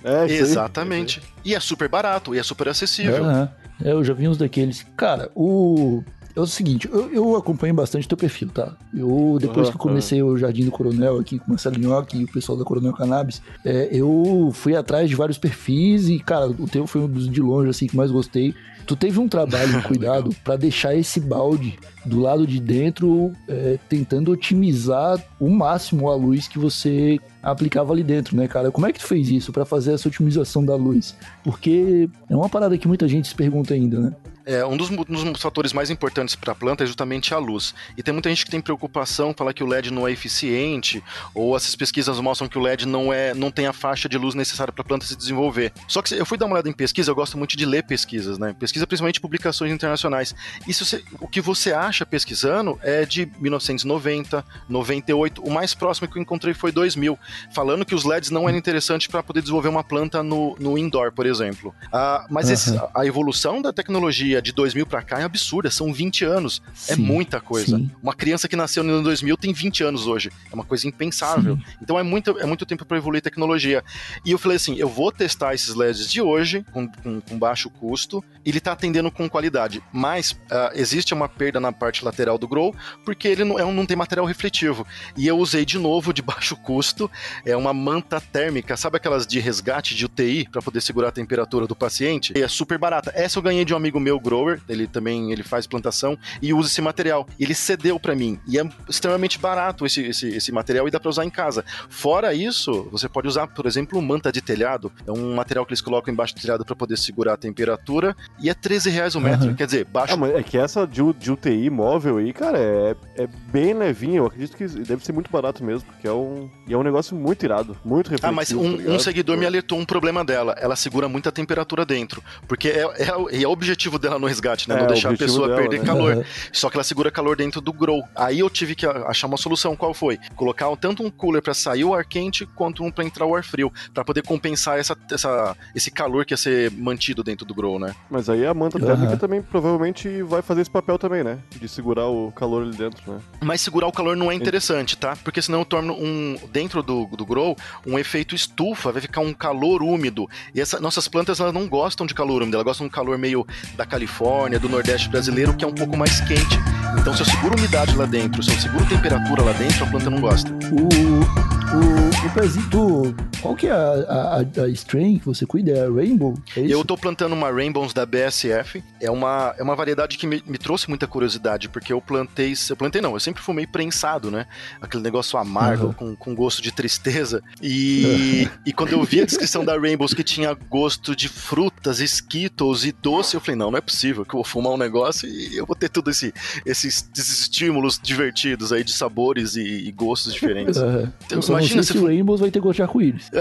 É. 0.04 0.32
Exatamente. 0.32 1.20
E 1.44 1.54
é 1.54 1.60
super 1.60 1.88
barato, 1.88 2.34
e 2.34 2.38
é 2.38 2.42
super 2.42 2.68
acessível. 2.68 3.28
É, 3.30 3.50
é, 3.84 3.92
eu 3.92 4.02
já 4.04 4.14
vi 4.14 4.28
uns 4.28 4.36
daqueles. 4.36 4.86
Cara, 4.96 5.30
o. 5.34 6.02
É 6.38 6.40
o 6.40 6.46
seguinte, 6.46 6.88
eu, 6.92 7.12
eu 7.12 7.34
acompanho 7.36 7.74
bastante 7.74 8.06
teu 8.06 8.16
perfil, 8.16 8.48
tá? 8.48 8.72
Eu, 8.94 9.38
depois 9.40 9.66
Uhum, 9.66 9.72
que 9.72 9.76
eu 9.76 9.80
comecei 9.80 10.22
o 10.22 10.36
Jardim 10.36 10.64
do 10.64 10.70
Coronel 10.70 11.18
aqui 11.18 11.36
com 11.36 11.46
o 11.46 11.48
Marcelo 11.50 11.76
Nhoque 11.76 12.16
e 12.18 12.22
o 12.24 12.28
pessoal 12.28 12.56
da 12.56 12.64
Coronel 12.64 12.92
Cannabis, 12.92 13.42
é, 13.64 13.88
eu 13.90 14.52
fui 14.54 14.76
atrás 14.76 15.08
de 15.10 15.16
vários 15.16 15.36
perfis 15.36 16.08
e, 16.08 16.20
cara, 16.20 16.46
o 16.46 16.68
teu 16.68 16.86
foi 16.86 17.00
um 17.00 17.08
dos 17.08 17.28
de 17.28 17.40
longe, 17.42 17.68
assim, 17.70 17.88
que 17.88 17.96
mais 17.96 18.12
gostei. 18.12 18.54
Tu 18.86 18.94
teve 18.94 19.18
um 19.18 19.26
trabalho, 19.26 19.78
um 19.78 19.82
cuidado, 19.82 20.30
pra 20.44 20.54
deixar 20.54 20.94
esse 20.94 21.18
balde 21.18 21.76
do 22.06 22.20
lado 22.20 22.46
de 22.46 22.60
dentro, 22.60 23.32
é, 23.48 23.76
tentando 23.88 24.30
otimizar 24.30 25.20
o 25.40 25.50
máximo 25.50 26.08
a 26.08 26.14
luz 26.14 26.46
que 26.46 26.56
você 26.58 27.18
aplicava 27.42 27.92
ali 27.92 28.04
dentro, 28.04 28.36
né, 28.36 28.46
cara? 28.46 28.70
Como 28.70 28.86
é 28.86 28.92
que 28.92 29.00
tu 29.00 29.06
fez 29.06 29.28
isso 29.28 29.52
pra 29.52 29.64
fazer 29.64 29.92
essa 29.92 30.06
otimização 30.08 30.64
da 30.64 30.76
luz? 30.76 31.16
Porque 31.42 32.08
é 32.30 32.36
uma 32.36 32.48
parada 32.48 32.78
que 32.78 32.86
muita 32.86 33.08
gente 33.08 33.26
se 33.26 33.34
pergunta 33.34 33.74
ainda, 33.74 33.98
né? 33.98 34.12
É, 34.50 34.64
um 34.64 34.76
dos, 34.78 34.88
um 34.90 35.32
dos 35.32 35.42
fatores 35.42 35.74
mais 35.74 35.90
importantes 35.90 36.34
para 36.34 36.52
a 36.52 36.54
planta 36.54 36.82
é 36.82 36.86
justamente 36.86 37.34
a 37.34 37.38
luz. 37.38 37.74
E 37.98 38.02
tem 38.02 38.12
muita 38.14 38.30
gente 38.30 38.44
que 38.46 38.50
tem 38.50 38.60
preocupação, 38.62 39.34
fala 39.36 39.52
que 39.52 39.62
o 39.62 39.66
LED 39.66 39.90
não 39.92 40.08
é 40.08 40.10
eficiente, 40.12 41.04
ou 41.34 41.54
essas 41.54 41.76
pesquisas 41.76 42.18
mostram 42.18 42.48
que 42.48 42.56
o 42.56 42.60
LED 42.62 42.86
não, 42.86 43.12
é, 43.12 43.34
não 43.34 43.50
tem 43.50 43.66
a 43.66 43.72
faixa 43.74 44.08
de 44.08 44.16
luz 44.16 44.34
necessária 44.34 44.72
para 44.72 44.80
a 44.80 44.84
planta 44.86 45.04
se 45.04 45.14
desenvolver. 45.14 45.70
Só 45.86 46.00
que 46.00 46.14
eu 46.14 46.24
fui 46.24 46.38
dar 46.38 46.46
uma 46.46 46.54
olhada 46.54 46.68
em 46.68 46.72
pesquisa, 46.72 47.10
eu 47.10 47.14
gosto 47.14 47.36
muito 47.36 47.56
de 47.58 47.66
ler 47.66 47.82
pesquisas, 47.84 48.38
né? 48.38 48.56
Pesquisa 48.58 48.86
principalmente 48.86 49.20
publicações 49.20 49.70
internacionais. 49.70 50.34
E 50.66 50.72
você, 50.72 51.04
o 51.20 51.28
que 51.28 51.42
você 51.42 51.72
acha 51.74 52.06
pesquisando 52.06 52.78
é 52.82 53.04
de 53.04 53.30
1990, 53.38 54.44
98, 54.68 55.42
o 55.42 55.50
mais 55.50 55.74
próximo 55.74 56.08
que 56.08 56.16
eu 56.18 56.22
encontrei 56.22 56.54
foi 56.54 56.72
2000, 56.72 57.18
falando 57.52 57.84
que 57.84 57.94
os 57.94 58.04
LEDs 58.04 58.30
não 58.30 58.48
eram 58.48 58.58
interessantes 58.58 59.06
para 59.08 59.22
poder 59.22 59.40
desenvolver 59.40 59.68
uma 59.68 59.84
planta 59.84 60.22
no, 60.22 60.56
no 60.58 60.78
indoor, 60.78 61.12
por 61.12 61.26
exemplo. 61.26 61.74
Ah, 61.92 62.26
mas 62.30 62.46
Uhum. 62.48 62.52
esse- 62.54 62.80
a 62.94 63.04
evolução 63.06 63.60
da 63.60 63.72
tecnologia 63.72 64.37
de 64.40 64.52
2000 64.52 64.86
para 64.86 65.02
cá 65.02 65.20
é 65.20 65.24
absurda, 65.24 65.70
são 65.70 65.92
20 65.92 66.24
anos. 66.24 66.62
É 66.88 66.94
Sim, 66.94 67.02
muita 67.02 67.40
coisa. 67.40 67.76
sim. 67.76 67.90
Uma 68.02 68.14
criança 68.14 68.48
que 68.48 68.56
nasceu 68.56 68.82
no 68.82 68.92
ano 68.92 69.02
2000 69.04 69.36
tem 69.36 69.52
20 69.52 69.82
anos 69.84 70.06
hoje. 70.06 70.30
É 70.50 70.54
uma 70.54 70.64
coisa 70.64 70.86
impensável. 70.86 71.58
Então 71.82 71.98
é 71.98 72.02
muito, 72.02 72.38
é 72.38 72.46
muito 72.46 72.64
tempo 72.66 72.84
para 72.84 72.96
evoluir 72.96 73.22
tecnologia. 73.22 73.82
E 74.24 74.30
eu 74.32 74.38
falei 74.38 74.56
assim: 74.56 74.76
eu 74.76 74.88
vou 74.88 75.10
testar 75.12 75.54
esses 75.54 75.74
LEDs 75.74 76.08
de 76.10 76.20
hoje, 76.20 76.64
com, 76.72 76.88
com- 76.88 77.20
com 77.20 77.38
baixo 77.38 77.68
custo, 77.70 78.22
e 78.44 78.50
ele 78.50 78.60
tá 78.60 78.72
atendendo 78.72 79.10
com 79.10 79.28
qualidade. 79.28 79.82
Mas 79.92 80.36
ah, 80.50 80.70
existe 80.74 81.12
uma 81.14 81.28
perda 81.28 81.60
na 81.60 81.72
parte 81.72 82.04
lateral 82.04 82.38
do 82.38 82.46
Grow, 82.48 82.74
porque 83.04 83.28
ele 83.28 83.44
não, 83.44 83.58
é 83.58 83.64
um- 83.64 83.72
não 83.72 83.86
tem 83.86 83.96
material 83.96 84.26
refletivo. 84.26 84.86
E 85.16 85.26
eu 85.26 85.38
usei 85.38 85.64
de 85.64 85.78
novo, 85.78 86.12
de 86.12 86.22
baixo 86.22 86.56
custo, 86.56 87.10
é 87.44 87.56
uma 87.56 87.72
manta 87.74 88.20
térmica, 88.20 88.76
sabe 88.76 88.96
aquelas 88.96 89.26
de 89.26 89.38
resgate 89.40 89.94
de 89.94 90.04
UTI, 90.04 90.48
para 90.50 90.62
poder 90.62 90.80
segurar 90.80 91.08
a 91.08 91.12
temperatura 91.12 91.66
do 91.66 91.74
paciente? 91.76 92.32
E 92.36 92.42
é 92.42 92.48
super 92.48 92.78
barata. 92.78 93.12
Essa 93.14 93.38
eu 93.38 93.42
ganhei 93.42 93.64
de 93.64 93.72
um 93.74 93.76
amigo 93.76 93.98
meu, 94.00 94.18
grower, 94.28 94.60
ele 94.68 94.86
também 94.86 95.32
ele 95.32 95.42
faz 95.42 95.66
plantação 95.66 96.18
e 96.42 96.52
usa 96.52 96.68
esse 96.68 96.80
material. 96.82 97.26
Ele 97.40 97.54
cedeu 97.54 97.98
para 97.98 98.14
mim. 98.14 98.38
E 98.46 98.58
é 98.58 98.68
extremamente 98.88 99.38
barato 99.38 99.86
esse, 99.86 100.02
esse, 100.02 100.28
esse 100.28 100.52
material 100.52 100.86
e 100.86 100.90
dá 100.90 101.00
para 101.00 101.08
usar 101.08 101.24
em 101.24 101.30
casa. 101.30 101.64
Fora 101.88 102.34
isso, 102.34 102.88
você 102.92 103.08
pode 103.08 103.26
usar, 103.28 103.46
por 103.46 103.66
exemplo, 103.66 104.00
manta 104.02 104.30
de 104.30 104.40
telhado. 104.42 104.92
É 105.06 105.12
um 105.12 105.34
material 105.34 105.64
que 105.64 105.70
eles 105.72 105.80
colocam 105.80 106.12
embaixo 106.12 106.34
do 106.34 106.40
telhado 106.40 106.64
para 106.64 106.76
poder 106.76 106.96
segurar 106.98 107.34
a 107.34 107.36
temperatura. 107.36 108.16
E 108.40 108.50
é 108.50 108.54
13 108.54 108.90
reais 108.90 109.14
o 109.14 109.20
metro. 109.20 109.46
Aham. 109.46 109.54
Quer 109.54 109.66
dizer, 109.66 109.84
baixo. 109.86 110.14
Ah, 110.14 110.16
mas 110.16 110.34
é 110.34 110.42
que 110.42 110.58
essa 110.58 110.86
de, 110.86 111.00
de 111.14 111.30
UTI 111.32 111.70
móvel 111.70 112.18
aí, 112.18 112.32
cara, 112.32 112.58
é, 112.58 112.96
é 113.16 113.26
bem 113.50 113.72
levinho. 113.74 114.16
Eu 114.22 114.26
acredito 114.26 114.56
que 114.56 114.66
deve 114.66 115.04
ser 115.04 115.12
muito 115.12 115.30
barato 115.30 115.64
mesmo, 115.64 115.86
porque 115.88 116.06
é 116.06 116.12
um, 116.12 116.50
e 116.66 116.72
é 116.74 116.76
um 116.76 116.82
negócio 116.82 117.16
muito 117.16 117.44
irado, 117.44 117.76
muito 117.84 118.06
reflexivo. 118.10 118.28
Ah, 118.28 118.32
mas 118.32 118.48
tá 118.50 118.56
um, 118.56 118.76
ligado? 118.76 118.94
um 118.94 118.98
seguidor 118.98 119.36
me 119.36 119.46
alertou 119.46 119.78
um 119.78 119.84
problema 119.84 120.24
dela. 120.24 120.54
Ela 120.58 120.76
segura 120.76 121.08
muita 121.08 121.30
temperatura 121.32 121.84
dentro. 121.84 122.22
Porque 122.46 122.68
é, 122.68 122.80
é, 123.08 123.16
o- 123.16 123.28
é 123.30 123.46
o 123.46 123.50
objetivo 123.50 123.98
dela 123.98 124.07
no 124.16 124.26
resgate, 124.26 124.68
né? 124.68 124.76
É, 124.76 124.80
não 124.80 124.86
deixar 124.86 125.12
a 125.12 125.16
pessoa 125.16 125.48
dela, 125.48 125.60
perder 125.60 125.80
né? 125.80 125.86
calor. 125.86 126.12
Aham. 126.12 126.24
Só 126.52 126.70
que 126.70 126.76
ela 126.76 126.84
segura 126.84 127.10
calor 127.10 127.36
dentro 127.36 127.60
do 127.60 127.72
grow. 127.72 128.02
Aí 128.14 128.38
eu 128.38 128.48
tive 128.48 128.74
que 128.74 128.86
achar 128.86 129.26
uma 129.26 129.36
solução. 129.36 129.74
Qual 129.74 129.92
foi? 129.92 130.18
Colocar 130.36 130.68
tanto 130.76 131.02
um 131.02 131.10
cooler 131.10 131.42
para 131.42 131.54
sair 131.54 131.84
o 131.84 131.94
ar 131.94 132.04
quente 132.04 132.46
quanto 132.46 132.84
um 132.84 132.90
para 132.90 133.04
entrar 133.04 133.26
o 133.26 133.34
ar 133.34 133.42
frio, 133.42 133.72
para 133.92 134.04
poder 134.04 134.22
compensar 134.22 134.78
essa, 134.78 134.96
essa, 135.10 135.56
esse 135.74 135.90
calor 135.90 136.24
que 136.24 136.32
ia 136.32 136.36
ser 136.36 136.70
mantido 136.70 137.22
dentro 137.24 137.44
do 137.44 137.54
grow, 137.54 137.78
né? 137.78 137.94
Mas 138.10 138.28
aí 138.28 138.46
a 138.46 138.54
manta 138.54 138.78
térmica 138.78 139.16
também 139.16 139.42
provavelmente 139.42 140.22
vai 140.22 140.42
fazer 140.42 140.60
esse 140.60 140.70
papel 140.70 140.98
também, 140.98 141.24
né? 141.24 141.38
De 141.50 141.68
segurar 141.68 142.06
o 142.06 142.30
calor 142.32 142.62
ali 142.62 142.76
dentro, 142.76 143.10
né? 143.10 143.20
Mas 143.40 143.60
segurar 143.60 143.86
o 143.86 143.92
calor 143.92 144.16
não 144.16 144.30
é 144.30 144.34
interessante, 144.34 144.96
tá? 144.96 145.16
Porque 145.16 145.42
senão 145.42 145.60
eu 145.60 145.64
torno 145.64 145.94
um 145.94 146.36
dentro 146.52 146.82
do, 146.82 147.06
do 147.06 147.26
grow 147.26 147.56
um 147.86 147.98
efeito 147.98 148.34
estufa, 148.34 148.92
vai 148.92 149.00
ficar 149.00 149.20
um 149.20 149.32
calor 149.32 149.82
úmido. 149.82 150.28
E 150.54 150.60
essa, 150.60 150.80
nossas 150.80 151.08
plantas 151.08 151.40
elas 151.40 151.52
não 151.52 151.68
gostam 151.68 152.06
de 152.06 152.14
calor 152.14 152.42
úmido, 152.42 152.56
elas 152.56 152.64
gostam 152.64 152.86
de 152.86 152.90
um 152.90 152.94
calor 152.94 153.18
meio 153.18 153.46
da 153.74 153.86
Califórnia, 153.98 154.60
do 154.60 154.68
Nordeste 154.68 155.08
brasileiro, 155.08 155.52
que 155.54 155.64
é 155.64 155.68
um 155.68 155.74
pouco 155.74 155.96
mais 155.96 156.20
quente. 156.20 156.56
Então 157.00 157.12
se 157.14 157.20
eu 157.20 157.26
seguro 157.26 157.58
umidade 157.58 157.96
lá 157.96 158.06
dentro, 158.06 158.40
se 158.44 158.50
eu 158.50 158.60
seguro 158.60 158.86
temperatura 158.86 159.42
lá 159.42 159.52
dentro, 159.52 159.84
a 159.84 159.86
planta 159.88 160.08
não 160.08 160.20
gosta. 160.20 160.52
O, 160.52 161.57
o, 161.74 162.26
o 162.26 162.30
pezinho, 162.34 162.68
tu- 162.70 163.14
qual 163.40 163.54
que 163.54 163.66
é 163.68 163.70
a, 163.70 164.40
a, 164.56 164.62
a 164.64 164.68
strain 164.70 165.18
que 165.18 165.26
você 165.26 165.46
cuida? 165.46 165.70
É 165.70 165.86
a 165.86 165.90
Rainbow? 165.90 166.34
É? 166.56 166.60
Eu 166.60 166.84
tô 166.84 166.96
plantando 166.96 167.32
uma 167.34 167.50
Rainbows 167.52 167.92
da 167.92 168.04
BSF. 168.04 168.82
É 169.00 169.10
uma, 169.10 169.54
é 169.56 169.62
uma 169.62 169.76
variedade 169.76 170.18
que 170.18 170.26
me, 170.26 170.42
me 170.46 170.58
trouxe 170.58 170.88
muita 170.88 171.06
curiosidade, 171.06 171.68
porque 171.68 171.92
eu 171.92 172.00
plantei. 172.00 172.54
Eu 172.68 172.76
plantei 172.76 173.00
não, 173.00 173.12
eu 173.14 173.20
sempre 173.20 173.42
fumei 173.42 173.66
prensado, 173.66 174.30
né? 174.30 174.46
Aquele 174.80 175.02
negócio 175.02 175.38
amargo, 175.38 175.78
Uhum. 175.88 175.92
com, 175.92 176.16
com 176.16 176.34
gosto 176.34 176.60
de 176.62 176.72
tristeza. 176.72 177.42
E, 177.62 178.48
e 178.66 178.72
quando 178.72 178.92
eu 178.92 179.02
vi 179.04 179.20
a 179.20 179.24
descrição 179.24 179.64
da 179.64 179.78
Rainbows 179.78 180.14
que 180.14 180.24
tinha 180.24 180.52
gosto 180.54 181.14
de 181.14 181.28
frutas, 181.28 182.00
Skittles 182.00 182.84
e 182.84 182.92
doce, 182.92 183.36
eu 183.36 183.40
falei, 183.40 183.56
não, 183.56 183.70
não 183.70 183.78
é 183.78 183.80
possível 183.82 184.24
que 184.24 184.30
eu 184.34 184.38
vou 184.38 184.44
fumar 184.44 184.72
um 184.72 184.76
negócio 184.78 185.28
e 185.28 185.56
eu 185.56 185.64
vou 185.66 185.76
ter 185.76 185.88
tudo 185.88 186.10
esse, 186.10 186.32
esses, 186.66 187.08
esses 187.16 187.40
estímulos 187.42 188.00
divertidos 188.02 188.72
aí 188.72 188.82
de 188.82 188.92
sabores 188.92 189.54
e, 189.54 189.62
e 189.62 189.92
gostos 189.92 190.32
diferentes. 190.32 190.76
Aham. 190.78 191.12
Então, 191.26 191.38
imagina 191.58 191.82
se 191.82 191.98
Rainbows 191.98 192.40
vai 192.40 192.50
ter 192.50 192.60
gosto 192.60 192.76
de 192.76 192.82
arco-íris. 192.82 193.30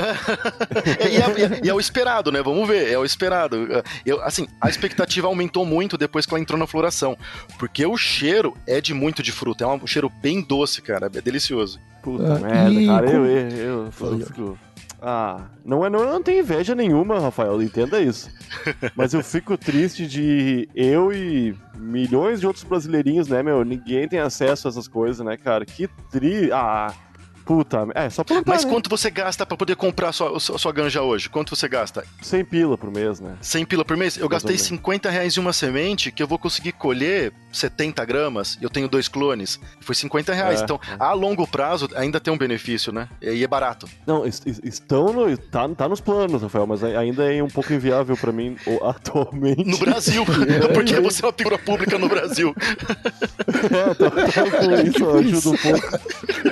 É, 1.00 1.10
e, 1.10 1.18
é, 1.18 1.62
e 1.66 1.70
é 1.70 1.74
o 1.74 1.80
esperado, 1.80 2.32
né? 2.32 2.42
Vamos 2.42 2.68
ver, 2.68 2.92
é 2.92 2.98
o 2.98 3.06
esperado. 3.06 3.68
Eu, 4.06 4.22
assim, 4.24 4.48
a 4.62 4.70
expectativa 4.70 5.28
aumentou 5.28 5.66
muito 5.66 5.98
depois 5.98 6.26
que 6.26 6.34
ela 6.34 6.42
entrou 6.42 6.58
na 6.60 6.68
floração. 6.68 7.18
Porque 7.60 7.86
o 7.86 7.98
cheiro 7.98 8.54
é 8.66 8.80
de 8.82 8.94
muito 8.94 9.22
de 9.24 9.32
fruta. 9.32 9.64
É 9.64 9.68
um 9.68 9.86
cheiro 9.88 10.10
bem 10.22 10.42
doce, 10.42 10.82
cara. 10.82 11.10
É 11.14 11.22
delicioso. 11.22 11.80
Puta 12.02 12.36
Ah, 12.36 12.40
merda, 12.40 12.72
e 12.72 12.86
cara. 12.88 13.08
como- 13.12 13.26
Eu, 13.26 13.90
eu, 13.92 13.92
eu. 14.38 14.58
Ah, 15.02 15.42
não, 15.64 15.86
é, 15.86 15.90
não, 15.90 16.00
eu 16.00 16.12
não 16.12 16.24
tenho 16.24 16.40
inveja 16.40 16.74
nenhuma, 16.74 17.20
Rafael, 17.20 17.62
entenda 17.62 18.00
isso. 18.02 18.30
Mas 18.96 19.14
eu 19.14 19.24
fico 19.24 19.56
triste 19.56 20.08
de 20.08 20.68
eu 20.74 21.14
e 21.14 21.56
milhões 21.78 22.40
de 22.40 22.48
outros 22.48 22.64
brasileirinhos, 22.64 23.28
né, 23.28 23.44
meu? 23.44 23.64
Ninguém 23.64 24.08
tem 24.08 24.20
acesso 24.20 24.68
a 24.68 24.72
essas 24.72 24.88
coisas, 24.88 25.24
né, 25.24 25.38
cara? 25.38 25.66
Que 25.66 25.88
tri. 26.12 26.50
Ah. 26.52 26.92
Puta, 27.48 27.88
é, 27.96 28.10
só 28.10 28.24
plantar, 28.24 28.52
Mas 28.52 28.66
né? 28.66 28.70
quanto 28.72 28.90
você 28.90 29.10
gasta 29.10 29.46
pra 29.46 29.56
poder 29.56 29.76
comprar 29.78 30.12
sua, 30.12 30.38
sua, 30.40 30.58
sua 30.58 30.72
ganja 30.74 31.02
hoje? 31.02 31.30
Quanto 31.30 31.56
você 31.56 31.68
gasta? 31.70 32.04
100 32.22 32.44
pila 32.46 32.78
por 32.78 32.92
mês, 32.92 33.20
né? 33.22 33.36
100 33.42 33.66
pila 33.66 33.86
por 33.86 33.96
mês? 33.96 34.18
Eu 34.18 34.22
Mais 34.30 34.32
gastei 34.44 34.56
menos. 34.56 34.68
50 34.68 35.10
reais 35.10 35.38
em 35.38 35.40
uma 35.40 35.54
semente 35.54 36.12
que 36.12 36.22
eu 36.22 36.28
vou 36.28 36.38
conseguir 36.38 36.74
colher 36.74 37.32
70 37.52 38.04
gramas 38.06 38.58
e 38.62 38.64
eu 38.66 38.70
tenho 38.70 38.88
dois 38.90 39.08
clones. 39.08 39.60
Foi 39.80 39.96
50 39.96 40.34
reais. 40.34 40.60
É, 40.60 40.64
então, 40.64 40.80
a 41.00 41.14
longo 41.14 41.48
prazo 41.48 41.88
ainda 41.96 42.20
tem 42.20 42.34
um 42.34 42.38
benefício, 42.38 42.92
né? 42.92 43.08
E 43.22 43.44
é 43.44 43.48
barato. 43.48 43.88
Não, 44.06 44.26
es- 44.26 44.42
es- 44.46 44.60
estão 44.64 45.14
no, 45.14 45.38
tá, 45.38 45.68
tá 45.70 45.88
nos 45.88 46.02
planos, 46.02 46.42
Rafael, 46.42 46.68
mas 46.68 46.84
a- 46.84 47.00
ainda 47.00 47.34
é 47.34 47.42
um 47.42 47.48
pouco 47.48 47.72
inviável 47.74 48.18
pra 48.18 48.32
mim 48.32 48.58
atualmente. 48.84 49.64
No 49.66 49.78
Brasil. 49.78 50.26
porque 50.74 51.00
você 51.00 51.24
é 51.24 51.26
uma 51.28 51.34
figura 51.34 51.58
pública 51.58 51.98
no 51.98 52.10
Brasil. 52.10 52.54
É, 53.72 53.94
tá, 53.94 54.12
tá 54.12 54.52
com 54.60 54.88
isso 54.88 55.10
ajuda 55.10 55.50
um 55.50 55.58
pouco. 55.58 56.47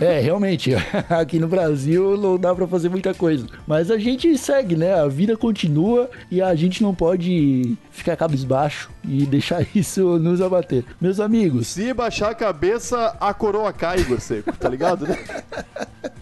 É, 0.00 0.20
realmente, 0.20 0.72
aqui 1.08 1.38
no 1.38 1.46
Brasil 1.46 2.16
não 2.16 2.36
dá 2.36 2.54
pra 2.54 2.66
fazer 2.66 2.88
muita 2.88 3.14
coisa. 3.14 3.46
Mas 3.66 3.90
a 3.90 3.98
gente 3.98 4.36
segue, 4.36 4.76
né? 4.76 4.94
A 4.94 5.06
vida 5.06 5.36
continua 5.36 6.10
e 6.30 6.42
a 6.42 6.54
gente 6.54 6.82
não 6.82 6.94
pode 6.94 7.76
ficar 7.90 8.16
cabisbaixo 8.16 8.90
e 9.04 9.24
deixar 9.26 9.64
isso 9.74 10.18
nos 10.18 10.40
abater. 10.40 10.84
Meus 11.00 11.20
amigos, 11.20 11.68
Se 11.68 11.92
baixar 11.94 12.30
a 12.30 12.34
cabeça, 12.34 13.16
a 13.20 13.32
coroa 13.32 13.72
cai, 13.72 13.98
Seco, 14.18 14.56
tá 14.56 14.68
ligado, 14.68 15.06
né? 15.06 15.16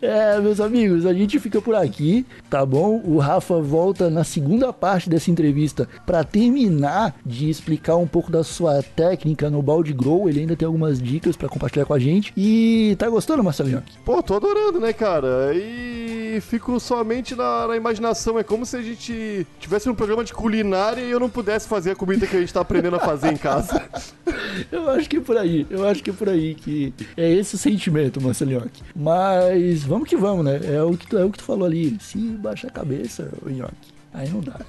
É, 0.00 0.38
meus 0.40 0.60
amigos, 0.60 1.04
a 1.06 1.12
gente 1.12 1.38
fica 1.40 1.60
por 1.60 1.74
aqui, 1.74 2.24
tá 2.48 2.64
bom? 2.64 3.00
O 3.04 3.18
Rafa 3.18 3.60
volta 3.60 4.08
na 4.08 4.22
segunda 4.22 4.72
parte 4.72 5.10
dessa 5.10 5.30
entrevista 5.30 5.88
para 6.06 6.22
terminar 6.22 7.16
de 7.24 7.50
explicar 7.50 7.96
um 7.96 8.06
pouco 8.06 8.30
da 8.30 8.44
sua 8.44 8.82
técnica 8.82 9.50
no 9.50 9.60
balde 9.60 9.92
grow. 9.92 10.28
Ele 10.28 10.40
ainda 10.40 10.56
tem 10.56 10.66
algumas 10.66 11.00
dicas 11.00 11.36
para 11.36 11.48
compartilhar 11.48 11.84
com 11.84 11.94
a 11.94 11.98
gente. 11.98 12.32
E 12.36 12.94
tá 12.98 13.08
gostando, 13.08 13.42
Marcelinho? 13.42 13.82
Pô, 14.04 14.22
tô 14.22 14.34
adorando, 14.34 14.78
né, 14.80 14.92
cara? 14.92 15.52
E 15.54 16.40
fico 16.40 16.78
somente 16.78 17.34
na, 17.34 17.66
na 17.66 17.76
imaginação. 17.76 18.38
É 18.38 18.44
como 18.44 18.64
se 18.64 18.76
a 18.76 18.82
gente 18.82 19.46
tivesse 19.58 19.88
um 19.90 19.94
programa 19.94 20.22
de 20.22 20.32
culinária 20.32 21.02
e 21.02 21.10
eu 21.10 21.18
não 21.18 21.28
pudesse 21.28 21.66
fazer 21.66 21.92
a 21.92 21.96
comida 21.96 22.26
que 22.26 22.36
a 22.36 22.40
gente 22.40 22.54
tá 22.54 22.60
aprendendo 22.60 22.96
a 22.96 23.00
fazer 23.00 23.32
em 23.32 23.36
casa. 23.36 23.82
Eu 24.70 24.90
acho 24.90 25.08
que 25.08 25.16
é 25.16 25.20
por 25.20 25.36
aí, 25.36 25.66
eu 25.70 25.86
acho 25.86 26.02
que 26.02 26.10
é 26.10 26.12
por 26.12 26.28
aí 26.28 26.54
que 26.54 26.92
é 27.16 27.30
esse 27.32 27.54
o 27.54 27.58
sentimento, 27.58 28.20
Marcelinho. 28.20 28.70
Mas 28.94 29.82
vamos 29.84 30.08
que 30.08 30.16
vamos, 30.16 30.44
né? 30.44 30.60
É 30.64 30.82
o 30.82 30.96
que 30.96 31.06
tu, 31.06 31.18
é 31.18 31.24
o 31.24 31.30
que 31.30 31.38
tu 31.38 31.44
falou 31.44 31.66
ali. 31.66 31.96
Se 32.00 32.18
baixar 32.18 32.68
a 32.68 32.72
cabeça, 32.72 33.30
ô 33.44 33.48
Nhoque, 33.50 33.97
aí 34.12 34.28
não 34.28 34.40
dá. 34.40 34.60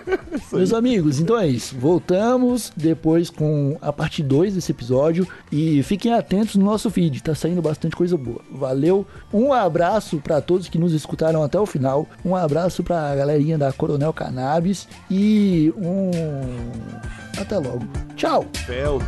Meus 0.52 0.72
amigos, 0.72 1.20
então 1.20 1.38
é 1.38 1.46
isso. 1.46 1.76
Voltamos 1.76 2.72
depois 2.76 3.30
com 3.30 3.76
a 3.80 3.92
parte 3.92 4.22
2 4.22 4.54
desse 4.54 4.72
episódio 4.72 5.26
e 5.50 5.82
fiquem 5.82 6.12
atentos 6.12 6.56
no 6.56 6.64
nosso 6.64 6.90
feed, 6.90 7.22
tá 7.22 7.34
saindo 7.34 7.62
bastante 7.62 7.96
coisa 7.96 8.16
boa. 8.16 8.40
Valeu. 8.50 9.06
Um 9.32 9.52
abraço 9.52 10.18
para 10.18 10.40
todos 10.40 10.68
que 10.68 10.78
nos 10.78 10.92
escutaram 10.92 11.42
até 11.42 11.58
o 11.58 11.66
final. 11.66 12.06
Um 12.24 12.34
abraço 12.34 12.82
pra 12.82 13.14
galerinha 13.14 13.58
da 13.58 13.72
Coronel 13.72 14.12
Cannabis 14.12 14.88
e 15.10 15.72
um 15.76 16.10
até 17.40 17.58
logo. 17.58 17.86
Tchau. 18.16 18.46
Feltro. 18.66 19.06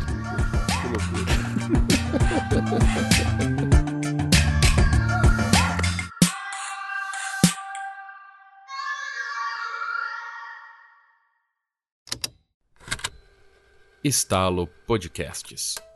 Que 0.81 0.87
loucura. 0.87 1.31
Estalo 14.03 14.67
Podcasts. 14.87 15.90